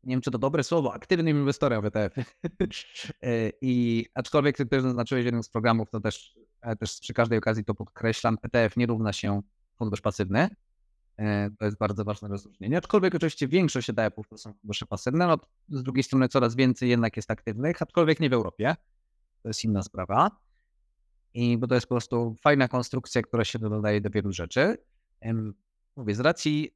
[0.03, 2.15] nie wiem czy to dobre słowo, aktywnym inwestorem w ETF.
[3.61, 6.35] I aczkolwiek ty też zaznaczyłeś jednym z programów, to też,
[6.79, 9.41] też przy każdej okazji to podkreślam, ETF nie równa się
[9.77, 10.49] fundusz pasywny.
[11.17, 12.77] E, to jest bardzo ważne rozróżnienie.
[12.77, 15.37] Aczkolwiek oczywiście większość ETF-ów to są fundusze pasywne, no
[15.69, 18.75] z drugiej strony coraz więcej jednak jest aktywnych, aczkolwiek nie w Europie.
[19.43, 20.31] To jest inna sprawa.
[21.33, 24.77] I bo to jest po prostu fajna konstrukcja, która się dodaje do wielu rzeczy.
[25.95, 26.75] Mówię, z racji,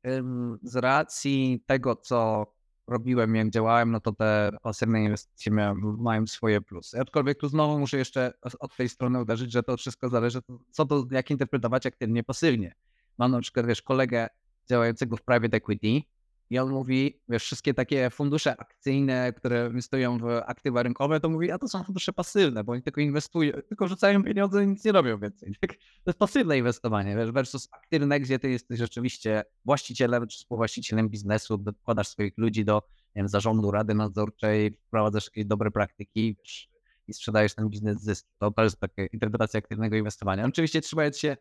[0.64, 2.46] z racji tego, co
[2.88, 7.00] robiłem, jak działałem, no to te pasywne inwestycje miałem, mają swoje plusy.
[7.00, 10.40] Aczkolwiek tu znowu muszę jeszcze od tej strony uderzyć, że to wszystko zależy,
[10.72, 12.76] co to, jak interpretować aktywnie, pasywnie.
[13.18, 14.28] Mam na przykład, wiesz, kolegę
[14.70, 16.08] działającego w private equity,
[16.50, 21.52] i on mówi, wiesz, wszystkie takie fundusze akcyjne, które stoją w aktywa rynkowe, to mówi,
[21.52, 24.92] a to są fundusze pasywne, bo oni tylko inwestują, tylko rzucają pieniądze i nic nie
[24.92, 25.56] robią więcej.
[25.62, 31.58] To jest pasywne inwestowanie, wiesz, versus aktywne, gdzie ty jesteś rzeczywiście właścicielem czy współwłaścicielem biznesu,
[31.58, 32.82] dokładasz swoich ludzi do
[33.16, 36.70] wiem, zarządu, rady nadzorczej, wprowadzasz jakieś dobre praktyki wiesz,
[37.08, 38.28] i sprzedajesz ten biznes zysk.
[38.40, 40.46] To, to jest taka interpretacja aktywnego inwestowania.
[40.46, 41.38] Oczywiście trzymając się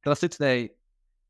[0.00, 0.77] klasycznej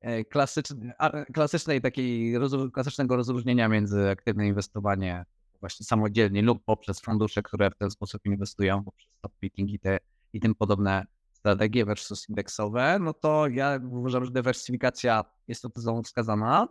[0.01, 0.93] E, klasycznej,
[1.33, 2.35] klasycznej takiej,
[2.73, 5.25] klasycznego rozróżnienia między aktywne inwestowanie
[5.61, 9.99] właśnie samodzielnie lub poprzez fundusze, które w ten sposób inwestują, poprzez stock picking i, te,
[10.33, 16.03] i tym podobne strategie versus indeksowe, no to ja uważam, że dywersyfikacja jest to tezą
[16.03, 16.69] wskazana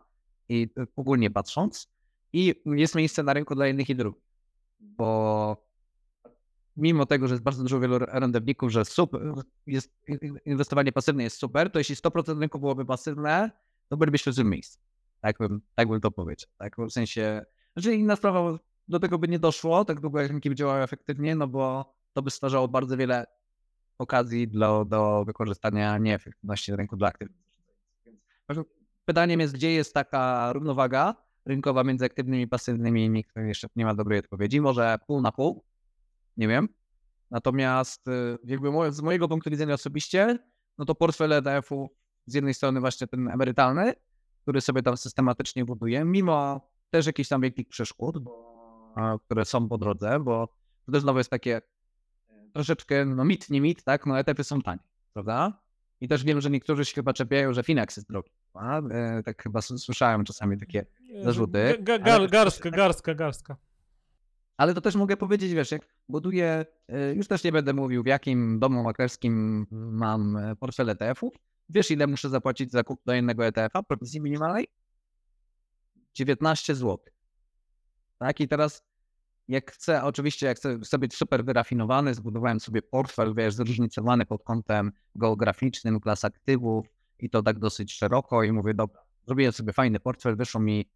[0.49, 1.87] i ogólnie patrząc
[2.33, 4.21] i jest miejsce na rynku dla jednych i drugich,
[4.79, 5.66] bo
[6.77, 9.21] mimo tego, że jest bardzo dużo wielu randowników, że super,
[9.67, 9.93] jest,
[10.45, 13.51] inwestowanie pasywne jest super, to jeśli 100% rynku byłoby pasywne,
[13.89, 14.79] to bylibyśmy w złym miejscu.
[15.21, 16.49] Tak bym, tak bym to powiedział.
[16.57, 16.75] Tak?
[16.77, 20.55] W sensie, znaczy inna sprawa, do tego by nie doszło, tak długo jak rynki by
[20.55, 23.25] działały efektywnie, no bo to by stwarzało bardzo wiele
[23.97, 27.47] okazji do, do wykorzystania nieefektywności rynku dla aktywnych.
[29.05, 33.95] Pytaniem jest, gdzie jest taka równowaga rynkowa między aktywnymi i pasywnymi, nikt jeszcze nie ma
[33.95, 34.61] dobrej odpowiedzi.
[34.61, 35.63] Może pół na pół,
[36.37, 36.69] nie wiem.
[37.31, 40.37] Natomiast y, jakby z mojego punktu widzenia osobiście,
[40.77, 41.89] no to portfel ETF-u
[42.25, 43.93] z jednej strony właśnie ten emerytalny,
[44.41, 48.93] który sobie tam systematycznie buduje, mimo też jakichś tam wielkich przeszkód, bo,
[49.25, 50.47] które są po drodze, bo
[50.85, 54.61] to też znowu jest takie e, troszeczkę, no mit, nie mit, tak, no ETF-y są
[54.61, 55.61] tanie, prawda?
[56.01, 58.31] I też wiem, że niektórzy się chyba czepiają, że Finax jest drogi.
[58.91, 60.85] E, tak chyba słyszałem czasami takie
[61.23, 61.77] zarzuty.
[62.27, 63.55] garstka, garstka, garstka.
[64.57, 68.05] Ale to też mogę powiedzieć, wiesz, jak buduję, e, już też nie będę mówił, w
[68.05, 71.33] jakim domu maklerskim mam e, portfel ETF-ów.
[71.69, 74.67] Wiesz, ile muszę zapłacić za kup do jednego ETF-a, prowizji minimalnej?
[76.13, 76.97] 19 zł.
[78.19, 78.83] Tak, i teraz
[79.47, 84.43] jak chcę, oczywiście jak chcę, chcę być super wyrafinowany, zbudowałem sobie portfel, wiesz, zróżnicowany pod
[84.43, 86.85] kątem geograficznym, klas aktywów
[87.19, 90.89] i to tak dosyć szeroko i mówię, dobra, zrobiłem sobie fajny portfel, wyszło mi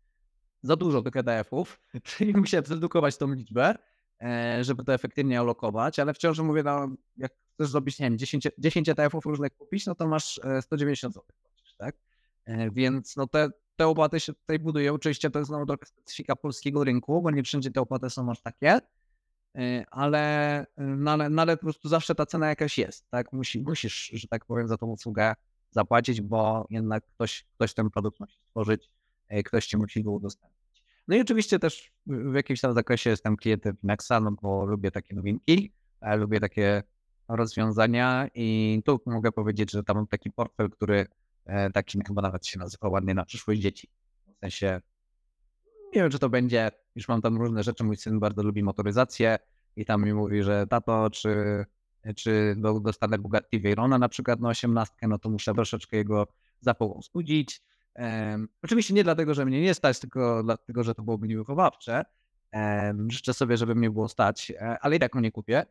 [0.64, 3.76] za dużo tych ETF-ów, czyli musiałem zredukować tą liczbę,
[4.22, 8.48] e, żeby to efektywnie alokować, ale wciąż mówię, no, jak chcesz zrobić, nie wiem, 10,
[8.58, 11.26] 10 ETF-ów różnych kupić, no to masz 190 zł,
[11.78, 11.96] tak?
[12.46, 14.94] E, więc no te, te opłaty się tutaj budują.
[14.94, 18.42] Oczywiście to jest znowu trochę specyfika polskiego rynku, bo nie wszędzie te opłaty są aż
[18.42, 18.80] takie,
[19.56, 23.34] e, ale, no ale, no ale po prostu zawsze ta cena jakaś jest, tak?
[23.34, 25.34] Musi, musisz, że tak powiem, za tą usługę
[25.72, 29.01] zapłacić, bo jednak ktoś, ktoś ten produkt musi stworzyć E,
[29.46, 30.84] ktoś ci musi go udostępnić.
[31.08, 35.16] No i oczywiście też w jakimś tam zakresie jestem klientem Nexa, no bo lubię takie
[35.16, 35.72] nowinki,
[36.18, 36.84] lubię takie
[37.28, 41.06] rozwiązania i tu mogę powiedzieć, że tam mam taki portfel, który
[41.46, 43.90] e, taki chyba nawet się nazywa ładnie na przyszłość dzieci.
[44.36, 44.82] W sensie
[45.96, 49.38] nie wiem, czy to będzie, już mam tam różne rzeczy, mój syn bardzo lubi motoryzację
[49.76, 51.66] i tam mi mówi, że tato, czy,
[52.16, 56.28] czy dostanę Bugatti Veyrona na przykład na osiemnastkę, no to muszę troszeczkę jego
[56.60, 57.62] zapałą studzić,
[57.96, 62.06] Um, oczywiście nie dlatego, że mnie nie stać, tylko dlatego, że to byłoby niewychowawcze.
[62.54, 65.66] Um, życzę sobie, żeby mnie było stać, e, ale i tak go nie kupię.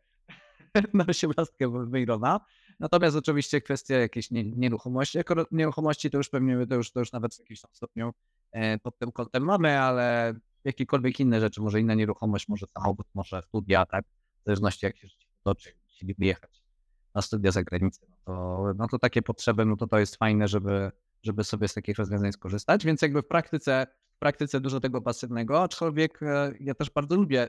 [0.94, 2.40] na osiemnastkę Weyrona.
[2.80, 5.18] Natomiast oczywiście kwestia jakiejś nie, nieruchomości.
[5.18, 8.12] Jako nieruchomości to już pewnie, to już, to już nawet w jakimś tam stopniu
[8.52, 13.42] e, pod tym kątem mamy, ale jakiekolwiek inne rzeczy, może inna nieruchomość, może samochód, może
[13.42, 14.04] studia, tak?
[14.40, 16.62] W zależności jak się życie toczy, chcieliby jechać
[17.14, 20.48] na studia za granicę, no to, no to takie potrzeby, no to to jest fajne,
[20.48, 20.90] żeby,
[21.22, 25.62] żeby sobie z takich rozwiązań skorzystać, więc jakby w praktyce, w praktyce dużo tego pasywnego,
[25.62, 27.48] aczkolwiek e, ja też bardzo lubię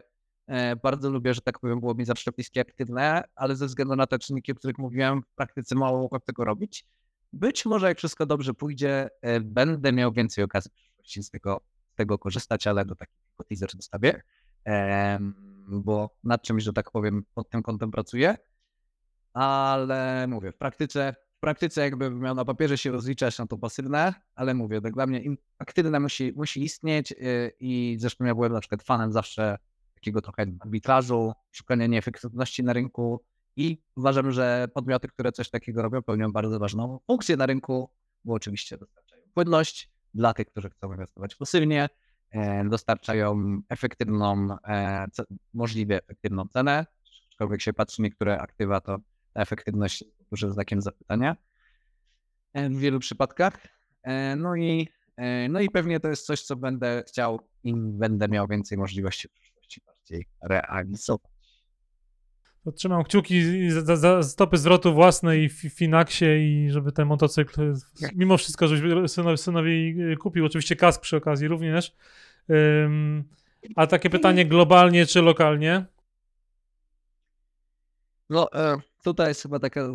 [0.51, 4.07] E, bardzo lubię, że tak powiem, było mi zawsze bliskie aktywne, ale ze względu na
[4.07, 6.85] te czynniki, o których mówiłem, w praktyce mało mogłem tego robić.
[7.33, 10.71] Być może, jak wszystko dobrze pójdzie, e, będę miał więcej okazji
[11.23, 11.61] z tego,
[11.93, 14.21] z tego korzystać, ale do takiego teaser zostawię,
[15.67, 18.37] bo nad czymś, że tak powiem, pod tym kątem pracuję.
[19.33, 24.53] Ale mówię, w praktyce, praktyce jakby miał na papierze się rozliczać na to pasywne, ale
[24.53, 25.21] mówię, tak dla mnie
[25.59, 27.15] aktywne musi, musi istnieć e,
[27.59, 29.57] i zresztą ja byłem na przykład fanem zawsze
[29.93, 33.23] takiego trochę arbitrażu, szukania nieefektywności na rynku
[33.55, 37.89] i uważam, że podmioty, które coś takiego robią, pełnią bardzo ważną funkcję na rynku,
[38.25, 41.89] bo oczywiście dostarczają płynność dla tych, którzy chcą inwestować pasywnie,
[42.31, 45.07] e, dostarczają efektywną, e,
[45.53, 46.85] możliwie efektywną cenę,
[47.29, 48.97] aczkolwiek się patrzy niektóre aktywa, to
[49.33, 51.35] efektywność dużym znakiem zapytania
[52.53, 53.67] e, w wielu przypadkach.
[54.37, 54.87] No i,
[55.49, 59.27] no i pewnie to jest coś, co będę chciał, im będę miał więcej możliwości
[60.11, 61.31] bardziej realizować.
[62.75, 67.73] Trzymam kciuki za, za stopy zwrotu własne i w Finaxie i żeby ten motocykl
[68.15, 70.45] mimo wszystko, żebyś synowi, synowi kupił.
[70.45, 71.95] Oczywiście kask przy okazji również.
[73.75, 75.85] A takie pytanie globalnie czy lokalnie?
[78.29, 79.87] No e, tutaj jest chyba taka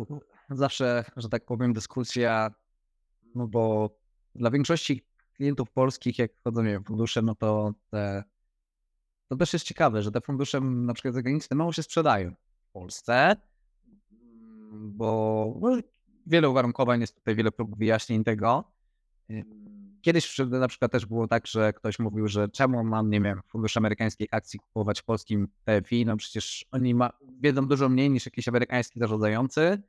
[0.49, 2.51] zawsze, że tak powiem, dyskusja,
[3.35, 3.89] no bo
[4.35, 8.23] dla większości klientów polskich, jak wchodzą w fundusze, no to te
[9.27, 12.31] to też jest ciekawe, że te fundusze na przykład zagraniczne mało się sprzedają
[12.69, 13.35] w Polsce,
[14.71, 15.77] bo no,
[16.25, 18.71] wiele uwarunkowań jest tutaj, wiele prób wyjaśnień tego.
[20.07, 23.77] Kiedyś na przykład też było tak, że ktoś mówił, że czemu mam, nie wiem, fundusz
[23.77, 27.09] amerykańskich akcji kupować w polskim TFI, no przecież oni ma,
[27.41, 29.81] wiedzą dużo mniej niż jakiś amerykański zarządzający.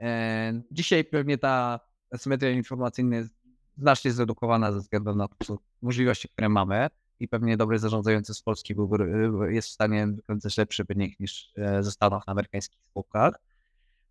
[0.00, 3.34] E, dzisiaj pewnie ta asymetria informacyjna jest
[3.76, 5.28] znacznie zredukowana ze względu na
[5.82, 6.90] możliwości, które mamy
[7.20, 9.06] i pewnie dobry zarządzający z Polski byłby,
[9.54, 13.40] jest w stanie wykręcać lepszy wynik niż e, ze Stanów na amerykańskich spółkach.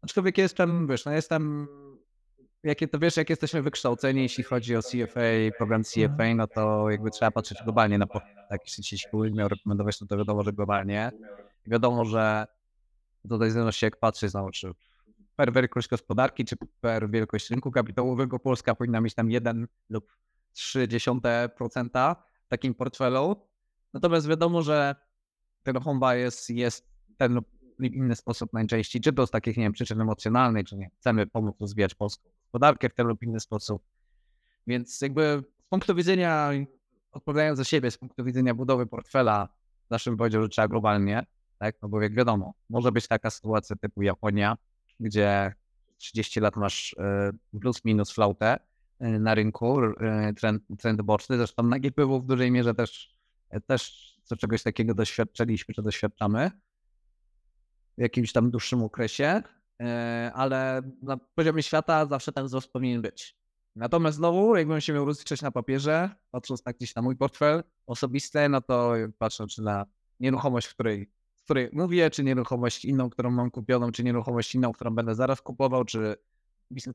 [0.02, 1.68] Aczkolwiek jestem, wiesz, no jestem,
[2.63, 5.21] jakie to wiesz, jak jesteśmy wykształceni, jeśli chodzi o CFA,
[5.58, 8.08] program CFA, no to jakby trzeba patrzeć globalnie na
[8.49, 11.12] tak, jeśli się miał rekomendować, no to wiadomo, że globalnie.
[11.67, 12.47] Wiadomo, że
[13.30, 14.71] tutaj zależy jak patrzy, znowu, czy
[15.36, 20.17] per wielkość gospodarki, czy per wielkość rynku kapitałowego Polska powinna mieć tam 1 lub
[20.56, 22.15] 0,3%
[22.47, 23.36] takim portfelu.
[23.93, 24.95] Natomiast wiadomo, że
[25.63, 27.45] ten homba jest, jest ten lub
[27.80, 31.56] inny sposób najczęściej, czy to z takich, nie wiem, przyczyn emocjonalnych, czy nie chcemy pomóc
[31.60, 33.84] rozwijać polską gospodarkę w ten lub inny sposób.
[34.68, 36.52] Więc jakby z punktu widzenia,
[37.12, 39.50] odpowiadając za siebie, z punktu widzenia budowy portfela,
[39.89, 41.26] naszym powiedział, że trzeba globalnie,
[41.60, 41.76] tak?
[41.82, 44.58] No bo jak wiadomo, może być taka sytuacja typu Japonia,
[45.00, 45.54] gdzie
[45.98, 48.60] 30 lat masz e, plus minus flautę,
[49.02, 51.38] Y, na rynku, y, trend, trend boczny.
[51.38, 53.18] Zresztą na GPW w dużej mierze też,
[53.68, 56.52] też co czegoś takiego doświadczyliśmy, czy doświadczamy
[57.98, 59.62] w jakimś tam dłuższym okresie, y,
[60.34, 63.36] ale na poziomie świata zawsze ten wzrost powinien być.
[63.76, 68.50] Natomiast znowu, jakbym się miał rozliczyć na papierze, patrząc tak gdzieś na mój portfel osobisty,
[68.50, 69.86] no to patrzę czy na
[70.20, 74.72] nieruchomość, w której, w której mówię, czy nieruchomość inną, którą mam kupioną, czy nieruchomość inną,
[74.72, 76.16] którą będę zaraz kupował, czy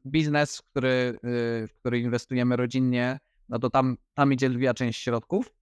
[0.07, 1.19] biznes, w który, y,
[1.69, 5.53] w który inwestujemy rodzinnie, no to tam, tam idzie lwia część środków.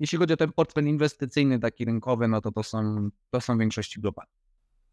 [0.00, 4.00] Jeśli chodzi o ten portfel inwestycyjny, taki rynkowy, no to to są, to są większości
[4.00, 4.43] globalne.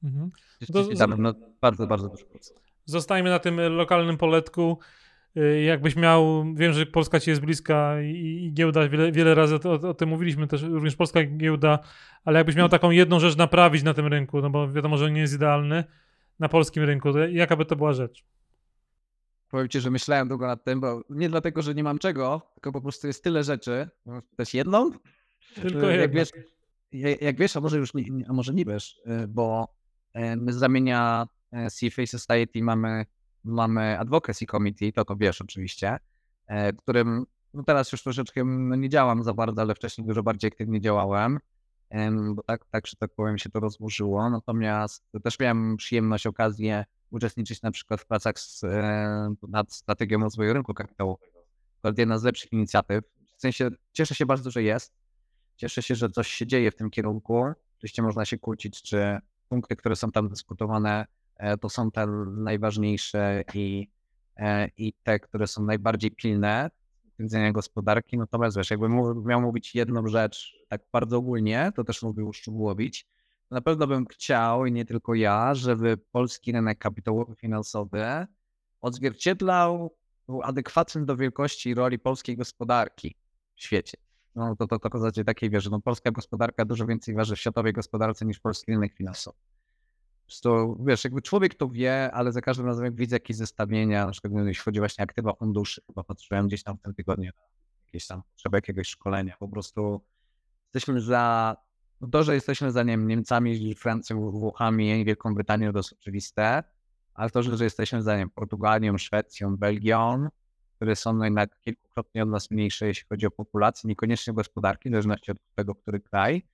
[0.03, 0.29] Mhm.
[0.73, 2.25] To, no, bardzo, bardzo dużo.
[2.85, 4.79] Zostajmy na tym lokalnym poletku.
[5.37, 9.55] Y, jakbyś miał, wiem, że Polska ci jest bliska i, i giełda, wiele, wiele razy
[9.55, 11.79] o, o, tym mówiliśmy też, również polska giełda,
[12.25, 15.21] ale jakbyś miał taką jedną rzecz naprawić na tym rynku, no bo wiadomo, że nie
[15.21, 15.83] jest idealny,
[16.39, 18.23] na polskim rynku, jaka by to była rzecz?
[19.49, 22.71] Powiem ci, że myślałem długo nad tym, bo nie dlatego, że nie mam czego, tylko
[22.71, 23.89] po prostu jest tyle rzeczy.
[24.35, 24.91] Też jedną?
[25.61, 26.29] Tylko jak wiesz,
[27.21, 29.80] jak wiesz, a może już nie, a może nie wiesz, y, bo y,
[30.47, 31.57] zamienia y,
[31.89, 33.05] CFA Society mamy,
[33.43, 35.97] mamy Advocacy Committee, to to wiesz oczywiście,
[36.77, 40.81] którym no teraz już troszeczkę no nie działam za bardzo, ale wcześniej dużo bardziej aktywnie
[40.81, 41.39] działałem
[42.35, 44.29] bo tak, tak, że tak powiem, się to rozłożyło.
[44.29, 50.53] Natomiast też miałem przyjemność, okazję uczestniczyć na przykład w pracach z, e, nad strategią rozwoju
[50.53, 51.31] rynku kapitałowego.
[51.81, 53.03] To jedna z lepszych inicjatyw.
[53.37, 54.93] W sensie cieszę się bardzo, że jest.
[55.57, 57.45] Cieszę się, że coś się dzieje w tym kierunku.
[57.77, 59.19] Oczywiście można się kłócić, czy
[59.51, 61.05] punkty, które są tam dyskutowane,
[61.37, 63.87] e, to są te najważniejsze i,
[64.37, 66.69] e, i te, które są najbardziej pilne
[67.19, 68.17] z widzenia gospodarki.
[68.17, 73.07] Natomiast wiesz, jakbym miał mówić jedną rzecz tak bardzo ogólnie, to też mógłbym uszczegółowić.
[73.51, 78.27] Na pewno bym chciał, i nie tylko ja, żeby polski rynek kapitałowy finansowy
[78.81, 79.95] odzwierciedlał,
[80.27, 83.15] był adekwatny do wielkości i roli polskiej gospodarki
[83.55, 83.97] w świecie.
[84.35, 87.39] No to, to, to w zasadzie takiej wiesz, no polska gospodarka dużo więcej waży w
[87.39, 89.37] światowej gospodarce niż polski rynek finansowy.
[90.41, 94.11] To, wiesz, jakby człowiek to wie, ale za każdym razem jak widzę jakieś zestawienia, na
[94.11, 97.31] przykład jeśli chodzi właśnie o aktywa funduszy, chyba patrzyłem gdzieś tam w tym tygodniu
[97.85, 100.01] jakieś tam potrzeby jakiegoś szkolenia, po prostu
[100.63, 101.55] jesteśmy za,
[102.01, 106.63] no to, że jesteśmy za nie Niemcami, Francją, Włochami, Wielką Brytanią to jest oczywiste,
[107.13, 110.27] ale to, że, jesteśmy za nie Portugalią, Szwecją, Belgią,
[110.81, 115.31] które są jednak kilkukrotnie od nas mniejsze, jeśli chodzi o populację, niekoniecznie gospodarki, w zależności
[115.31, 116.45] od tego, który kraj,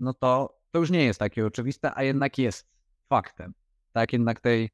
[0.00, 2.66] no to to już nie jest takie oczywiste, a jednak jest
[3.08, 3.54] faktem.
[3.92, 4.70] Tak, jednak tej,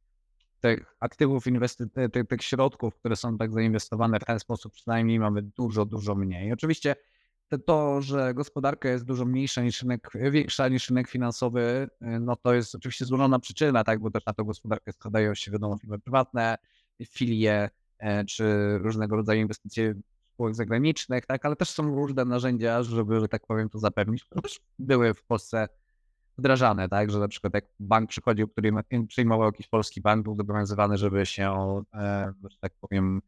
[0.60, 5.42] tych aktywów, inwesty- tych, tych środków, które są tak zainwestowane w ten sposób, przynajmniej mamy
[5.42, 6.52] dużo, dużo mniej.
[6.52, 6.96] Oczywiście
[7.66, 12.74] to, że gospodarka jest dużo mniejsza niż rynek, większa niż rynek finansowy, no to jest
[12.74, 16.58] oczywiście złożona przyczyna, tak, bo też na tę gospodarkę składają się wiadomo firmy prywatne,
[17.04, 17.70] filie,
[18.28, 19.94] czy różnego rodzaju inwestycje
[20.36, 24.42] spółek zagranicznych, tak, ale też są różne narzędzia, żeby, że tak powiem, to zapewnić, które
[24.42, 25.68] też były w Polsce
[26.38, 28.72] wdrażane, tak, że na przykład jak bank przychodził, który
[29.08, 33.22] przyjmował jakiś polski bank, był zobowiązany, żeby się, e, że tak powiem,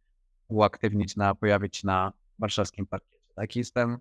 [0.49, 3.33] uaktywnić, na, pojawić na warszawskim parkiecie.
[3.35, 3.99] Tak, jestem,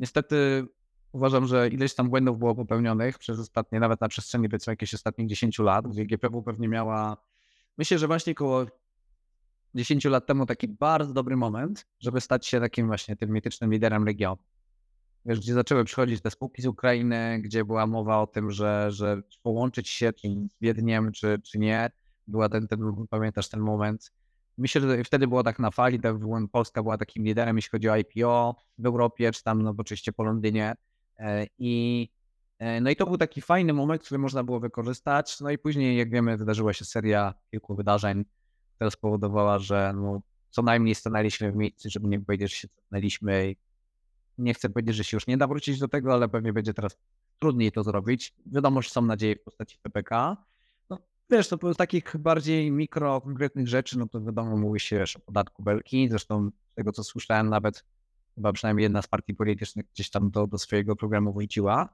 [0.00, 0.66] niestety
[1.12, 5.58] uważam, że ileś tam błędów było popełnionych przez ostatnie, nawet na przestrzeni powiedzmy ostatnich 10
[5.58, 7.16] lat, gdzie GPW pewnie miała,
[7.78, 8.66] myślę, że właśnie koło
[9.74, 14.04] 10 lat temu taki bardzo dobry moment, żeby stać się takim właśnie tym mitycznym liderem
[14.04, 14.42] regionu.
[15.26, 19.22] Wiesz, gdzie zaczęły przychodzić te spółki z Ukrainy, gdzie była mowa o tym, że, że
[19.42, 21.90] połączyć się z Wiedniem, czy, czy nie.
[22.26, 24.12] Była ten, ten, pamiętasz ten moment.
[24.58, 26.16] Myślę, że wtedy było tak na fali, tak
[26.52, 30.24] Polska była takim liderem, jeśli chodzi o IPO w Europie, czy tam no, oczywiście po
[30.24, 30.74] Londynie.
[31.18, 32.08] E, I,
[32.58, 35.40] e, no i to był taki fajny moment, który można było wykorzystać.
[35.40, 38.24] No i później, jak wiemy, wydarzyła się seria kilku wydarzeń,
[38.74, 43.54] która spowodowała, że no, co najmniej stanęliśmy w miejscu, żeby nie powiedzieć, że się cofnęliśmy.
[44.38, 46.96] Nie chcę powiedzieć, że się już nie da wrócić do tego, ale pewnie będzie teraz
[47.38, 48.34] trudniej to zrobić.
[48.46, 50.36] Wiadomo, że są nadzieje w postaci PPK.
[50.90, 50.98] No,
[51.30, 55.20] wiesz, to z takich bardziej mikro, konkretnych rzeczy, no to wiadomo, mówi się wiesz, o
[55.20, 56.08] podatku Belki.
[56.08, 57.84] Zresztą z tego, co słyszałem, nawet
[58.34, 61.88] chyba przynajmniej jedna z partii politycznych gdzieś tam do, do swojego programu wróciła.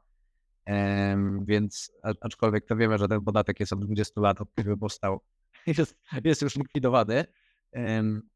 [1.43, 5.21] Więc aczkolwiek to wiemy, że ten podatek jest od 20 lat, od kiedy powstał
[5.67, 7.25] jest, jest już likwidowany.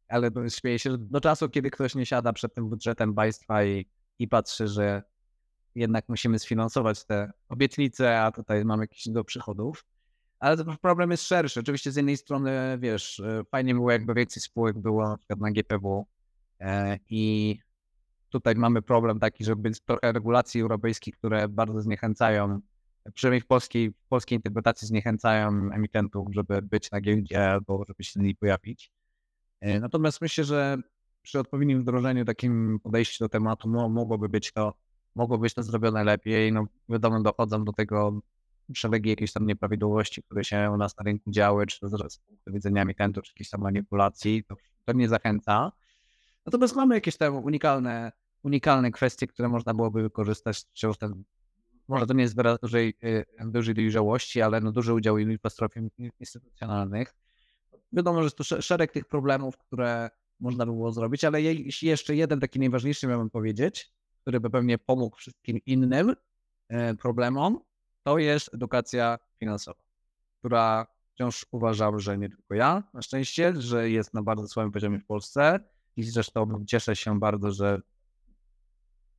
[0.09, 3.87] Ale śmieję się, że do czasu, kiedy ktoś nie siada przed tym budżetem państwa i,
[4.19, 5.03] i patrzy, że
[5.75, 9.85] jednak musimy sfinansować te obietnice, a tutaj mamy jakieś do przychodów.
[10.39, 11.61] Ale problem jest szerszy.
[11.61, 15.51] Oczywiście z jednej strony, wiesz, e, fajnie było, jakby więcej spółek było na przykład na
[15.51, 16.07] GPW
[16.61, 17.59] e, i
[18.29, 22.61] tutaj mamy problem taki, że jest trochę regulacji europejskich, które bardzo zniechęcają
[23.14, 28.21] przynajmniej w polskiej, w polskiej interpretacji zniechęcają emitentów, żeby być na giełdzie albo żeby się
[28.21, 28.93] na niej pojawić.
[29.61, 30.79] E, natomiast myślę, że
[31.23, 34.75] przy odpowiednim wdrożeniu, takim podejściu do tematu mogłoby być to,
[35.14, 36.53] mogło być to zrobione lepiej.
[36.53, 38.21] No wiadomo, dochodzą do tego
[38.75, 42.53] szeregi jakiejś tam nieprawidłowości, które się u nas na rynku działy, czy to z punktu
[42.53, 45.73] widzenia emitentów, czy jakieś tam manipulacji, to, to nie zachęca.
[46.47, 48.12] Natomiast mamy jakieś tam unikalne,
[48.43, 51.25] unikalne kwestie, które można byłoby wykorzystać, czy ten
[51.88, 55.73] może to nie jest wyraz dużej, y, dużej dojrzałości, ale no duży udział inwestorów
[56.20, 57.14] instytucjonalnych.
[57.92, 61.42] Wiadomo, że tu szereg tych problemów, które można by było zrobić, ale
[61.83, 66.14] jeszcze jeden taki najważniejszy miałbym powiedzieć, który by pewnie pomógł wszystkim innym
[66.68, 67.61] e, problemom,
[68.03, 69.83] to jest edukacja finansowa,
[70.38, 74.99] która wciąż uważam, że nie tylko ja, na szczęście, że jest na bardzo słabym poziomie
[74.99, 75.61] w Polsce
[75.97, 77.81] i zresztą cieszę się bardzo, że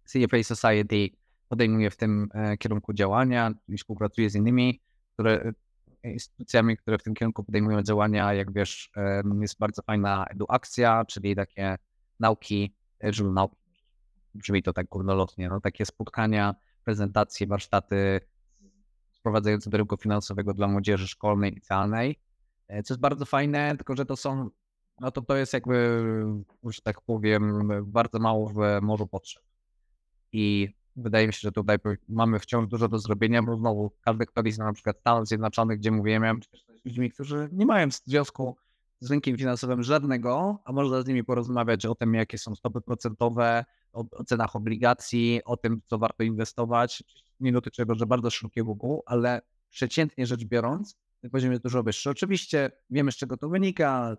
[0.06, 1.10] CFA Society
[1.50, 4.82] podejmuje w tym e, kierunku działania i współpracuje z innymi
[5.14, 5.54] które,
[6.04, 8.34] e, instytucjami, które w tym kierunku podejmują działania.
[8.34, 8.92] Jak wiesz,
[9.42, 11.78] jest bardzo fajna eduakcja, czyli takie
[12.20, 13.58] nauki, e, żeby nauki,
[14.34, 18.20] brzmi to tak górnolotnie, no, takie spotkania, prezentacje, warsztaty
[19.12, 22.20] sprowadzające do rynku finansowego dla młodzieży szkolnej, licealnej,
[22.68, 24.50] co jest bardzo fajne, tylko że to są,
[25.00, 26.04] no to to jest jakby,
[26.64, 29.44] że tak powiem, bardzo mało w morzu potrzeb.
[30.32, 31.78] I wydaje mi się, że tutaj
[32.10, 35.92] mamy wciąż dużo do zrobienia, bo znowu każdy, kto jest na przykład Stanów Zjednoczonych, gdzie
[35.92, 36.40] mówiłem,
[36.86, 38.58] ludźmi, którzy nie mają związku
[39.00, 43.66] z rynkiem finansowym żadnego, a można z nimi porozmawiać o tym, jakie są stopy procentowe,
[43.94, 47.04] o, o cenach obligacji, o tym, co warto inwestować.
[47.40, 51.84] Nie dotyczy tego, że bardzo szerokiego Google, ale przeciętnie rzecz biorąc, ten poziom jest dużo
[51.84, 52.10] wyższy.
[52.10, 54.18] Oczywiście wiemy, z czego to wynika,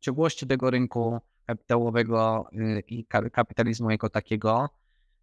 [0.00, 4.68] ciągłości tego rynku kapitałowego y, i kapitalizmu jako takiego,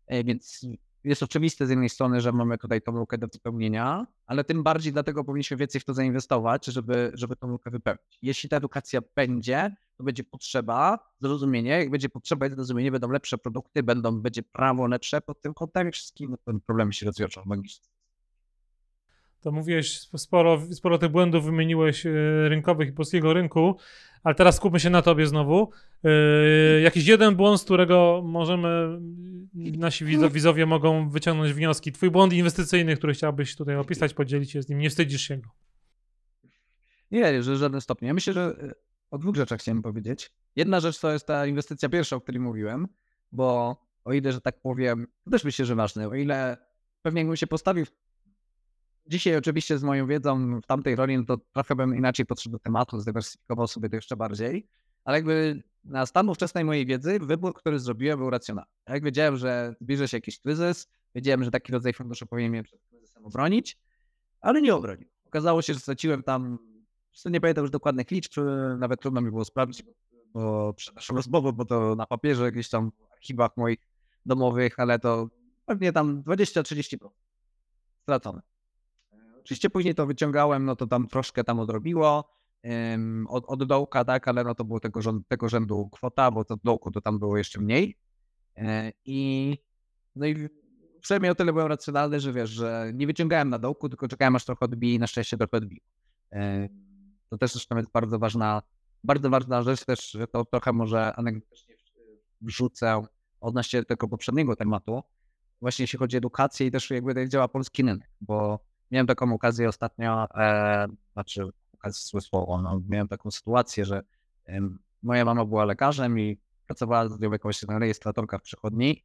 [0.09, 0.65] więc
[1.05, 4.93] jest oczywiste z jednej strony, że mamy tutaj tą lukę do wypełnienia, ale tym bardziej
[4.93, 8.19] dlatego powinniśmy więcej w to zainwestować, żeby, żeby tą lukę wypełnić.
[8.21, 13.37] Jeśli ta edukacja będzie, to będzie potrzeba, zrozumienie, jak będzie potrzeba i zrozumienie, będą lepsze
[13.37, 16.35] produkty, będą, będzie prawo lepsze pod tym kątem wszystkim
[16.65, 17.94] problemy się rozwiążą magicznie.
[19.45, 22.09] To mówiłeś sporo, sporo tych błędów wymieniłeś e,
[22.49, 23.77] rynkowych i polskiego rynku,
[24.23, 25.69] ale teraz skupmy się na tobie znowu.
[26.03, 28.99] Yy, jakiś jeden błąd, z którego możemy,
[29.53, 31.91] nasi widzowie mogą wyciągnąć wnioski.
[31.91, 35.49] Twój błąd inwestycyjny, który chciałbyś tutaj opisać, podzielić się z nim, nie wstydzisz się go.
[37.11, 38.07] Nie, że żadnym stopniu.
[38.07, 38.71] Ja myślę, że e,
[39.11, 40.31] o dwóch rzeczach chciałem powiedzieć.
[40.55, 42.87] Jedna rzecz to jest ta inwestycja pierwsza, o której mówiłem,
[43.31, 46.57] bo o ile, że tak powiem, też myślę, że ważne, o ile
[47.01, 47.85] pewnie jakbym się postawił
[49.07, 52.59] Dzisiaj oczywiście z moją wiedzą w tamtej roli, no to trochę bym inaczej podszedł do
[52.59, 54.67] tematu, zdywersyfikował sobie to jeszcze bardziej,
[55.03, 58.71] ale jakby na stan ówczesnej mojej wiedzy wybór, który zrobiłem był racjonalny.
[58.89, 62.81] Jak wiedziałem, że zbliży się jakiś kryzys, wiedziałem, że taki rodzaj funduszy powinien mnie przed
[62.89, 63.77] kryzysem obronić,
[64.41, 65.07] ale nie obronił.
[65.25, 66.57] Okazało się, że straciłem tam,
[67.25, 68.33] nie pamiętam już dokładnych liczb,
[68.77, 69.83] nawet trudno mi było sprawdzić,
[70.33, 73.79] bo przed naszą rozmową, bo to na papierze jakichś tam archiwach moich
[74.25, 75.29] domowych, ale to
[75.65, 77.09] pewnie tam 20-30%
[78.01, 78.41] stracone.
[79.45, 82.29] Oczywiście później to wyciągałem, no to tam troszkę tam odrobiło
[82.63, 86.57] um, od, od dołka, tak, ale no to było tego, tego rzędu kwota, bo to
[86.63, 87.97] dołku to tam było jeszcze mniej.
[88.57, 89.57] E, I
[90.15, 90.49] no i
[91.01, 94.45] przynajmniej o tyle byłem racjonalny, że wiesz, że nie wyciągałem na dołku, tylko czekałem aż
[94.45, 95.85] trochę odbije i na szczęście trochę odbiło.
[96.31, 96.69] E,
[97.29, 98.61] to też zresztą jest bardzo ważna,
[99.03, 101.75] bardzo ważna rzecz też, że to trochę może anegdotycznie
[102.41, 103.05] wrzucę
[103.41, 105.03] odnośnie tego poprzedniego tematu,
[105.61, 108.59] właśnie jeśli chodzi o edukację i też jakby jak działa polski rynek, bo
[108.95, 111.49] miałem taką okazję ostatnio, e, znaczy
[112.19, 114.03] słowo, no, miałem taką sytuację, że
[114.47, 114.59] e,
[115.03, 116.37] moja mama była lekarzem i
[116.67, 119.03] pracowała z nią jakąś rejestratorka w przychodni,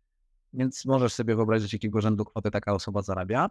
[0.52, 3.50] więc możesz sobie wyobrazić, jakiego rzędu kwoty taka osoba zarabia.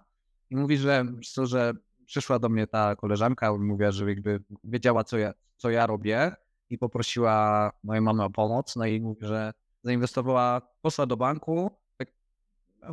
[0.49, 1.05] I mówi, że,
[1.43, 1.73] że
[2.05, 6.35] przyszła do mnie ta koleżanka mówiła, że jakby wiedziała, co ja, co ja robię
[6.69, 8.75] i poprosiła moją mamę o pomoc.
[8.75, 11.71] No i mówi, że zainwestowała, poszła do banku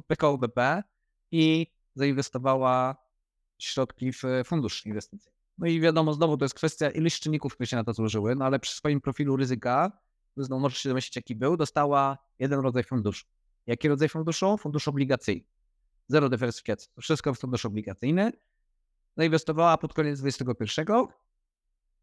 [0.07, 0.83] PKO BP
[1.31, 3.06] i zainwestowała
[3.59, 5.37] środki w fundusz inwestycyjny.
[5.59, 8.45] No i wiadomo, znowu to jest kwestia ilość czynników, które się na to złożyły, no
[8.45, 9.93] ale przy swoim profilu ryzyka,
[10.37, 13.27] znowu możesz się domyślić, jaki był, dostała jeden rodzaj funduszu.
[13.67, 14.59] Jaki rodzaj funduszu?
[14.59, 15.45] Fundusz obligacyjny.
[16.09, 16.91] Zero dywersyfikacji.
[16.95, 18.33] To wszystko w fundusz obligacyjny.
[19.17, 21.07] Zainwestowała pod koniec 2021.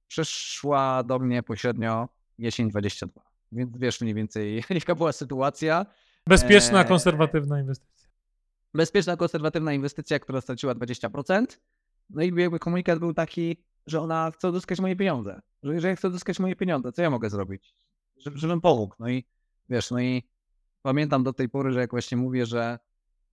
[0.08, 3.22] Przeszła do mnie pośrednio jesień 22.
[3.52, 5.86] Więc wiesz mniej więcej, jaka była sytuacja.
[6.28, 8.03] Bezpieczna, eee, konserwatywna inwestycja
[8.74, 11.46] bezpieczna, konserwatywna inwestycja, która straciła 20%.
[12.10, 15.42] No i jakby komunikat był taki, że ona chce uzyskać moje pieniądze.
[15.64, 17.76] Że jeżeli chcę uzyskać moje pieniądze, co ja mogę zrobić?
[18.18, 18.96] Żeby, żebym pomógł.
[19.00, 19.26] No i
[19.70, 20.24] wiesz, no i
[20.82, 22.80] pamiętam do tej pory, że jak właśnie mówię, że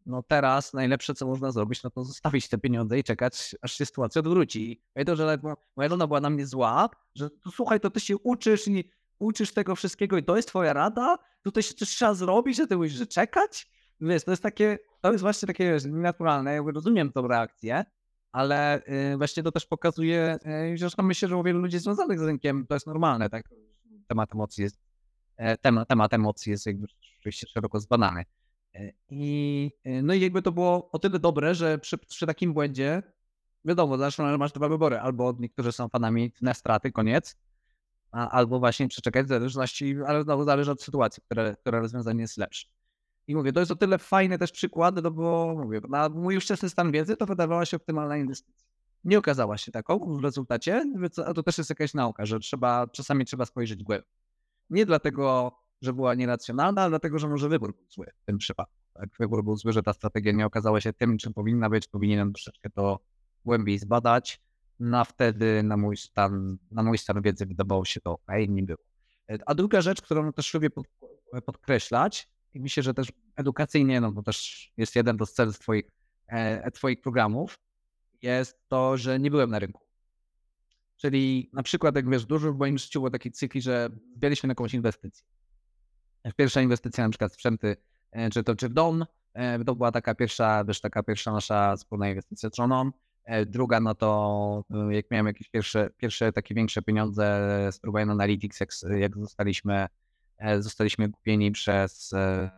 [0.07, 3.87] no teraz najlepsze, co można zrobić, no to zostawić te pieniądze i czekać, aż się
[3.87, 4.83] sytuacja odwróci.
[4.95, 5.39] Pamiętam, że
[5.77, 9.53] moja żona była na mnie zła, że to, słuchaj, to ty się uczysz i uczysz
[9.53, 11.19] tego wszystkiego i to jest twoja rada?
[11.43, 13.71] Tutaj się coś trzeba zrobić, że ty musisz czekać?
[14.01, 17.85] Wiesz, to jest takie, to jest właśnie takie naturalne, ja rozumiem tą reakcję,
[18.33, 18.83] ale
[19.13, 20.39] y, właśnie to też pokazuje,
[20.73, 23.49] y, zresztą myślę, że u wielu ludzi związanych z rynkiem to jest normalne, tak?
[24.09, 24.81] Temat emocji jest,
[25.37, 28.25] e, temat, temat emocji jest jakby rzeczywiście szeroko zbadany.
[28.75, 32.53] E, I, y, no i jakby to było o tyle dobre, że przy, przy takim
[32.53, 33.03] błędzie,
[33.65, 37.37] wiadomo, zresztą masz dwa wybory, albo niektórzy są fanami na straty, koniec,
[38.13, 42.37] a, albo właśnie przeczekać w zależności, ale znowu zależy od sytuacji, które, które rozwiązanie jest
[42.37, 42.69] lepsze.
[43.29, 46.69] I mówię, to jest o tyle fajny też przykład, no bo mówię, na mój ówczesny
[46.69, 48.69] stan wiedzy to wydawała się optymalna inwestycja.
[49.05, 50.85] Nie okazała się taką w rezultacie,
[51.27, 54.11] a to też jest jakaś nauka, że trzeba, czasami trzeba spojrzeć głębiej.
[54.71, 55.53] Nie dlatego,
[55.83, 58.75] że była nieracjonalna, ale dlatego, że może wybór był zły w tym przypadku.
[58.95, 59.09] Tak?
[59.19, 62.71] Wybór był zły, że ta strategia nie okazała się tym, czym powinna być, powinienem troszeczkę
[62.71, 62.99] to
[63.45, 64.41] głębiej zbadać.
[64.81, 68.79] No wtedy na mój stan, na mój stan wiedzy wydawało się to ok, nie było.
[69.47, 70.69] A druga rzecz, którą też lubię
[71.47, 75.85] podkreślać, i myślę, że też edukacyjnie, no bo też jest jeden z celów twoich,
[76.27, 77.59] e, twoich programów,
[78.23, 79.85] jest to, że nie byłem na rynku.
[80.97, 84.51] Czyli na przykład, jak wiesz, dużo w moim życiu było takich cykli, że zbieraliśmy na
[84.51, 85.27] jakąś inwestycję.
[86.37, 87.77] Pierwsza inwestycja na przykład sprzęty,
[88.13, 91.77] e, czy to czy w dom, e, to była taka pierwsza, wiesz, taka pierwsza nasza
[91.77, 92.91] wspólna inwestycja z żoną.
[93.25, 97.23] E, druga, no to jak miałem jakieś pierwsze, pierwsze takie większe pieniądze
[97.73, 99.89] z Urban Analytics, jak, jak zostaliśmy E,
[100.59, 102.51] zostaliśmy kupieni przez, e,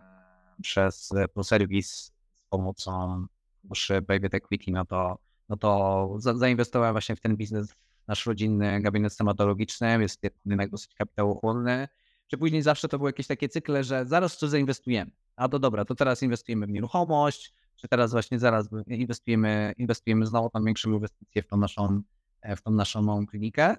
[0.62, 2.12] przez ProService z
[2.48, 3.26] pomocą
[3.72, 5.18] przy Private Equity, no to,
[5.48, 7.74] no to za, zainwestowałem właśnie w ten biznes,
[8.08, 11.88] nasz rodzinny gabinet stomatologiczny, jest jednak dosyć kapitałochłonny,
[12.28, 15.10] że później zawsze to były jakieś takie cykle, że zaraz co zainwestujemy.
[15.36, 20.50] A to dobra, to teraz inwestujemy w nieruchomość, czy teraz właśnie zaraz inwestujemy, inwestujemy znowu
[20.50, 22.02] tam większą inwestycję w tą naszą,
[22.40, 23.76] e, w tą naszą małą klinikę.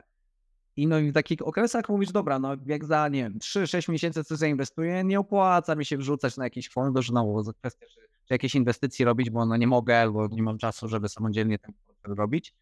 [0.76, 4.24] I no i w takich okresach mówisz, dobra, no jak za, nie wiem, 3-6 miesięcy
[4.24, 8.34] coś zainwestuję, nie opłaca mi się wrzucać na jakiś fundusz, znowu za kwestię, czy, czy
[8.34, 12.54] jakieś inwestycje robić, bo no nie mogę, albo nie mam czasu, żeby samodzielnie ten robić.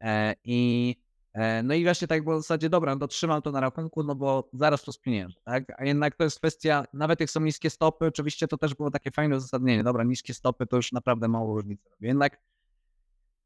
[0.00, 0.96] E, I
[1.32, 4.14] e, no i właśnie tak było w zasadzie, dobra, no trzymam to na rachunku, no
[4.14, 5.64] bo zaraz to spieniężę, tak?
[5.80, 9.10] A jednak to jest kwestia, nawet jak są niskie stopy, oczywiście to też było takie
[9.10, 12.06] fajne uzasadnienie, dobra, niskie stopy to już naprawdę mało różnicy robi.
[12.06, 12.40] Jednak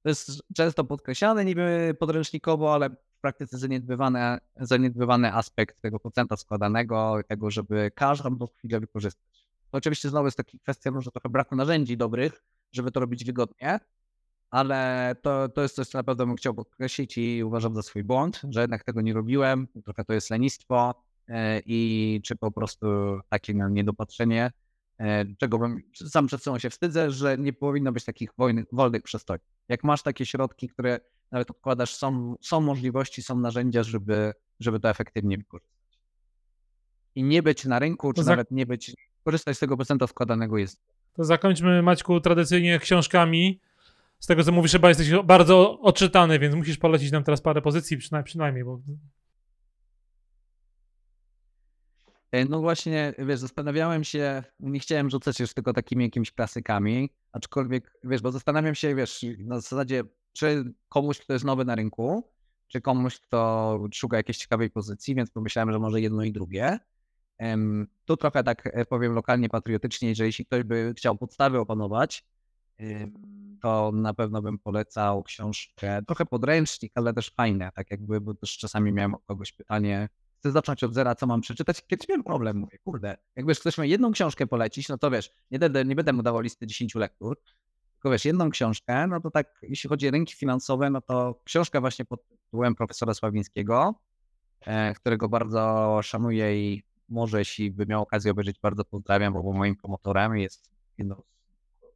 [0.02, 2.90] to jest często podkreślane niby podręcznikowo, ale
[3.22, 9.48] praktyce zaniedbywany, zaniedbywany aspekt tego procenta składanego, tego, żeby każdą tą chwilę wykorzystać.
[9.70, 12.42] To oczywiście znowu jest taka kwestia może trochę braku narzędzi dobrych,
[12.72, 13.80] żeby to robić wygodnie,
[14.50, 18.40] ale to, to jest coś, co naprawdę bym chciał podkreślić i uważam za swój błąd,
[18.48, 20.94] że jednak tego nie robiłem, trochę to jest lenistwo
[21.28, 22.86] e, i czy po prostu
[23.28, 24.52] takie niedopatrzenie,
[24.98, 29.02] e, czego bym sam przed sobą się wstydzę, że nie powinno być takich wolnych, wolnych
[29.02, 29.42] przestojów.
[29.68, 31.00] Jak masz takie środki, które
[31.32, 35.98] nawet odkładasz, są, są możliwości, są narzędzia, żeby, żeby to efektywnie wykorzystać.
[37.14, 38.30] I nie być na rynku, czy za...
[38.30, 40.80] nawet nie być, korzystać z tego procenta składanego jest.
[41.12, 43.60] To zakończmy, Maćku, tradycyjnie książkami.
[44.18, 47.96] Z tego, co mówisz, chyba jesteś bardzo odczytany, więc musisz polecić nam teraz parę pozycji
[47.96, 48.80] przynajmniej, przynajmniej bo...
[52.32, 57.98] E, no właśnie, wiesz, zastanawiałem się, nie chciałem rzucać już tylko takimi jakimiś klasykami, aczkolwiek,
[58.04, 62.32] wiesz, bo zastanawiam się, wiesz, na zasadzie czy komuś, kto jest nowy na rynku,
[62.68, 66.78] czy komuś, kto szuka jakiejś ciekawej pozycji, więc pomyślałem, że może jedno i drugie.
[68.04, 72.24] Tu trochę tak e, powiem lokalnie patriotycznie, że jeśli ktoś by chciał podstawy opanować,
[73.62, 78.58] to na pewno bym polecał książkę, trochę podręcznik, ale też fajne, tak jakby, bo też
[78.58, 80.08] czasami miałem kogoś pytanie,
[80.38, 83.86] chcę zacząć od zera, co mam przeczytać, kiedyś miałem problem, mówię, kurde, jakbyś ktoś miał
[83.86, 87.36] jedną książkę polecić, no to wiesz, nie będę, nie będę mu dawał listy 10 lektur,
[88.02, 91.80] tylko wiesz, jedną książkę, no to tak, jeśli chodzi o rynki finansowe, no to książka
[91.80, 93.94] właśnie pod tytułem profesora Sławińskiego,
[94.60, 99.52] e, którego bardzo szanuję i może jeśli by miał okazję obejrzeć, bardzo pozdrawiam, bo był
[99.52, 101.22] moim promotorem, jest jedną z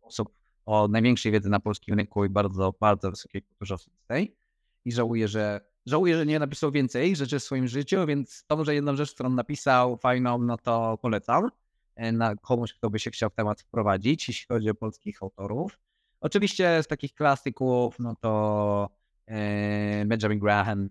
[0.02, 0.32] osób
[0.66, 4.36] o największej wiedzy na polskim rynku i bardzo, bardzo wysokiej kulturze osobistej.
[4.84, 8.74] I żałuję, że żałuję, że nie napisał więcej rzeczy w swoim życiu, więc to może
[8.74, 11.50] jedną rzecz, którą napisał, fajną, no to polecam
[11.96, 15.78] e, na komuś, kto by się chciał w temat wprowadzić, jeśli chodzi o polskich autorów.
[16.27, 18.91] Oczywiście z takich klasyków, no to
[19.27, 20.89] e, Benjamin Graham,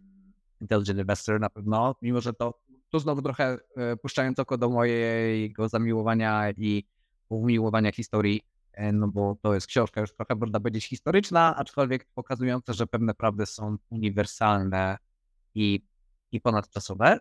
[0.61, 2.59] Intelligent Investor na pewno, mimo że to
[2.89, 6.83] tu znowu trochę e, puszczając oko do mojego zamiłowania i
[7.29, 8.41] umiłowania historii,
[8.73, 13.13] e, no bo to jest książka już trochę można powiedzieć historyczna, aczkolwiek pokazująca, że pewne
[13.13, 14.97] prawdy są uniwersalne
[15.55, 15.87] i,
[16.31, 17.19] i ponadczasowe.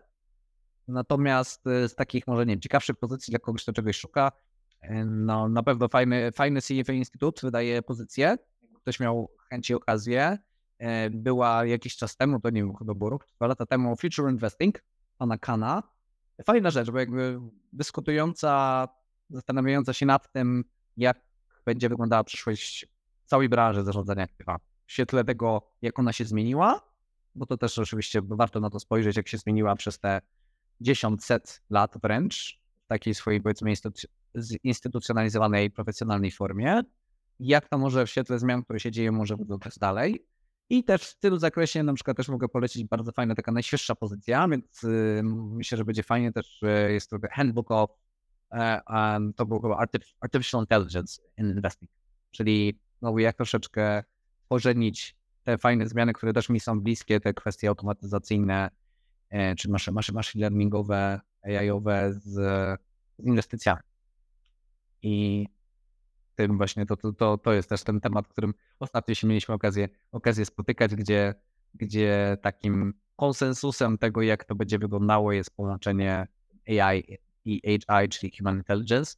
[0.88, 4.32] Natomiast z takich może nie ciekawszych pozycji dla kogoś, kto czegoś szuka,
[5.06, 8.36] no, na pewno fajny, fajny CFA Instytut wydaje pozycję.
[8.76, 10.38] Ktoś miał chęć i okazję.
[10.78, 14.30] E, była jakiś czas temu, to nie wiem, chyba było rok, dwa lata temu, Future
[14.30, 14.84] Investing
[15.18, 15.82] pana Kana.
[16.44, 17.40] Fajna rzecz, bo jakby
[17.72, 18.88] dyskutująca,
[19.30, 20.64] zastanawiająca się nad tym,
[20.96, 21.20] jak
[21.64, 22.86] będzie wyglądała przyszłość
[23.24, 24.60] całej branży zarządzania aktywami.
[24.86, 26.80] W świetle tego, jak ona się zmieniła,
[27.34, 30.20] bo to też oczywiście warto na to spojrzeć, jak się zmieniła przez te
[30.80, 33.70] dziesiąt, set lat wręcz, w takiej swojej, powiedzmy,
[34.38, 36.82] zinstytucjonalizowanej, profesjonalnej formie,
[37.40, 40.26] jak to może w świetle zmian, które się dzieją, może wyglądać dalej.
[40.70, 44.48] I też w tym zakresie na przykład też mogę polecić bardzo fajna, taka najświeższa pozycja,
[44.48, 47.90] więc yy, myślę, że będzie fajnie też, jest to Handbook of
[48.88, 49.86] um, to był chyba
[50.20, 51.90] Artificial Intelligence in Investing,
[52.30, 54.04] czyli znowu jak troszeczkę
[54.48, 58.70] pożenić te fajne zmiany, które też mi są bliskie, te kwestie automatyzacyjne,
[59.30, 62.20] e, czy machine, machine learningowe, AI-owe z,
[63.18, 63.80] z inwestycjami.
[65.04, 65.46] I
[66.34, 70.44] tym właśnie to, to, to jest też ten temat, którym ostatnio się mieliśmy okazję, okazję
[70.44, 71.34] spotykać, gdzie,
[71.74, 76.26] gdzie takim konsensusem tego, jak to będzie wyglądało, jest połączenie
[76.68, 79.16] AI i HI, czyli Human Intelligence.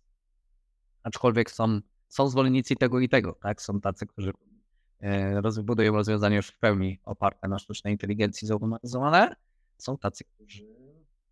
[1.02, 3.62] Aczkolwiek są, są zwolennicy tego i tego, tak?
[3.62, 4.32] Są tacy, którzy
[5.00, 9.36] e, rozbudują rozwiązania już w pełni oparte na sztucznej inteligencji zautomatyzowane.
[9.78, 10.66] Są tacy, którzy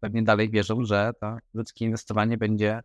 [0.00, 2.82] pewnie dalej wierzą, że to ludzkie inwestowanie będzie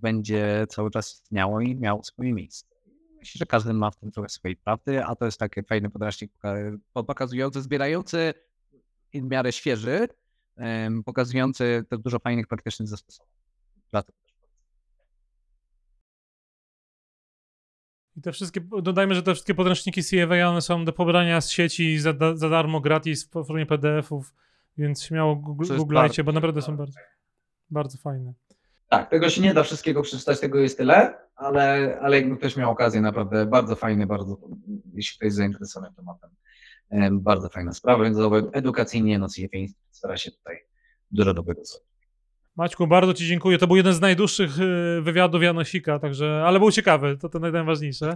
[0.00, 2.66] będzie cały czas istniało i miało swoje miejsce.
[3.18, 6.32] Myślę, że każdy ma w tym trochę swojej prawdy, a to jest taki fajny podręcznik
[6.92, 8.34] pokazujący, zbierający
[9.14, 10.08] w miarę świeży,
[11.04, 13.28] pokazujący te dużo fajnych praktycznych zastosowań.
[18.16, 21.98] I te wszystkie, dodajmy, że te wszystkie podręczniki CFA one są do pobrania z sieci
[21.98, 24.34] za, za darmo, gratis w formie PDF-ów,
[24.76, 25.36] więc śmiało
[25.76, 26.98] googlajcie, bo naprawdę są bardzo,
[27.70, 28.34] bardzo fajne.
[28.88, 32.70] Tak, tego się nie da wszystkiego przeczytać, tego jest tyle, ale, ale jakby ktoś miał
[32.70, 34.38] okazję, naprawdę bardzo fajny, bardzo,
[34.94, 36.30] jeśli ktoś jest zainteresowany tematem,
[36.90, 38.18] em, bardzo fajna sprawa, więc
[38.52, 39.58] edukacyjnie no CFA
[39.90, 40.56] stara się tutaj
[41.10, 41.94] dużo dobrego zrobić.
[42.56, 43.58] Maćku, bardzo Ci dziękuję.
[43.58, 48.14] To był jeden z najdłuższych y, wywiadów Janosika, także, ale był ciekawy, to to najważniejsze.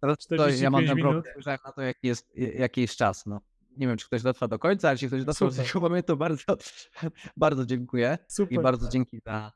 [0.00, 1.12] Teraz to 45 ja mam ten minut.
[1.12, 3.26] problem, spojrzałem na to, jaki jest, jaki jest czas.
[3.26, 3.40] No.
[3.76, 6.56] Nie wiem, czy ktoś dotrwa do końca, ale jeśli ktoś dotrwał do tego momentu, bardzo,
[7.36, 8.18] bardzo dziękuję.
[8.28, 8.62] I Super.
[8.62, 9.52] bardzo dzięki za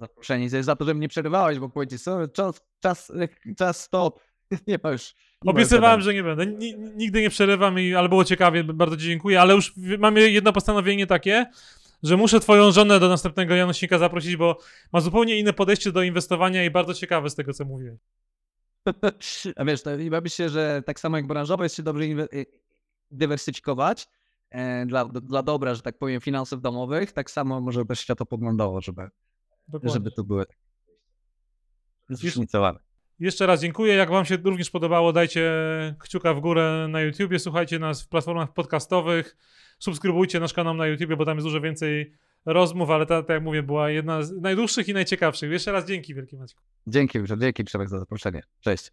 [0.00, 3.12] zaproszenie i za to, że mnie przerywałeś, bo powiedzieć, co, czas, czas,
[3.56, 4.20] czas stop.
[4.66, 5.14] Nie ma już.
[5.44, 6.46] nie Obiecywałem, że nie będę.
[6.46, 10.52] Ni- nigdy nie przerywam, i, ale było ciekawie, bardzo Ci dziękuję, ale już mamy jedno
[10.52, 11.46] postanowienie takie,
[12.02, 14.58] że muszę Twoją żonę do następnego Janosika zaprosić, bo
[14.92, 17.98] ma zupełnie inne podejście do inwestowania i bardzo ciekawe z tego, co mówiłeś.
[19.56, 22.46] A wiesz, to chyba myślę, że tak samo jak branżowo jest się dobrze inwe- y,
[23.10, 24.08] dywersyfikować
[24.50, 29.08] e, dla, dla dobra, że tak powiem, finansów domowych, tak samo może też światopoglądowo, żeby,
[29.68, 29.94] Dokładnie.
[29.94, 30.44] żeby to były
[32.08, 32.78] zróżnicowane.
[33.20, 33.94] Jeszcze raz dziękuję.
[33.94, 35.52] Jak Wam się również podobało, dajcie
[35.98, 39.36] kciuka w górę na YouTubie, słuchajcie nas w platformach podcastowych,
[39.78, 42.12] subskrybujcie nasz kanał na YouTubie, bo tam jest dużo więcej
[42.46, 45.50] rozmów, ale ta, tak jak mówię, była jedna z najdłuższych i najciekawszych.
[45.50, 46.62] Jeszcze raz dzięki wielkie Maćku.
[46.86, 48.42] Dzięki, dzięki Przemek za zaproszenie.
[48.60, 48.92] Cześć.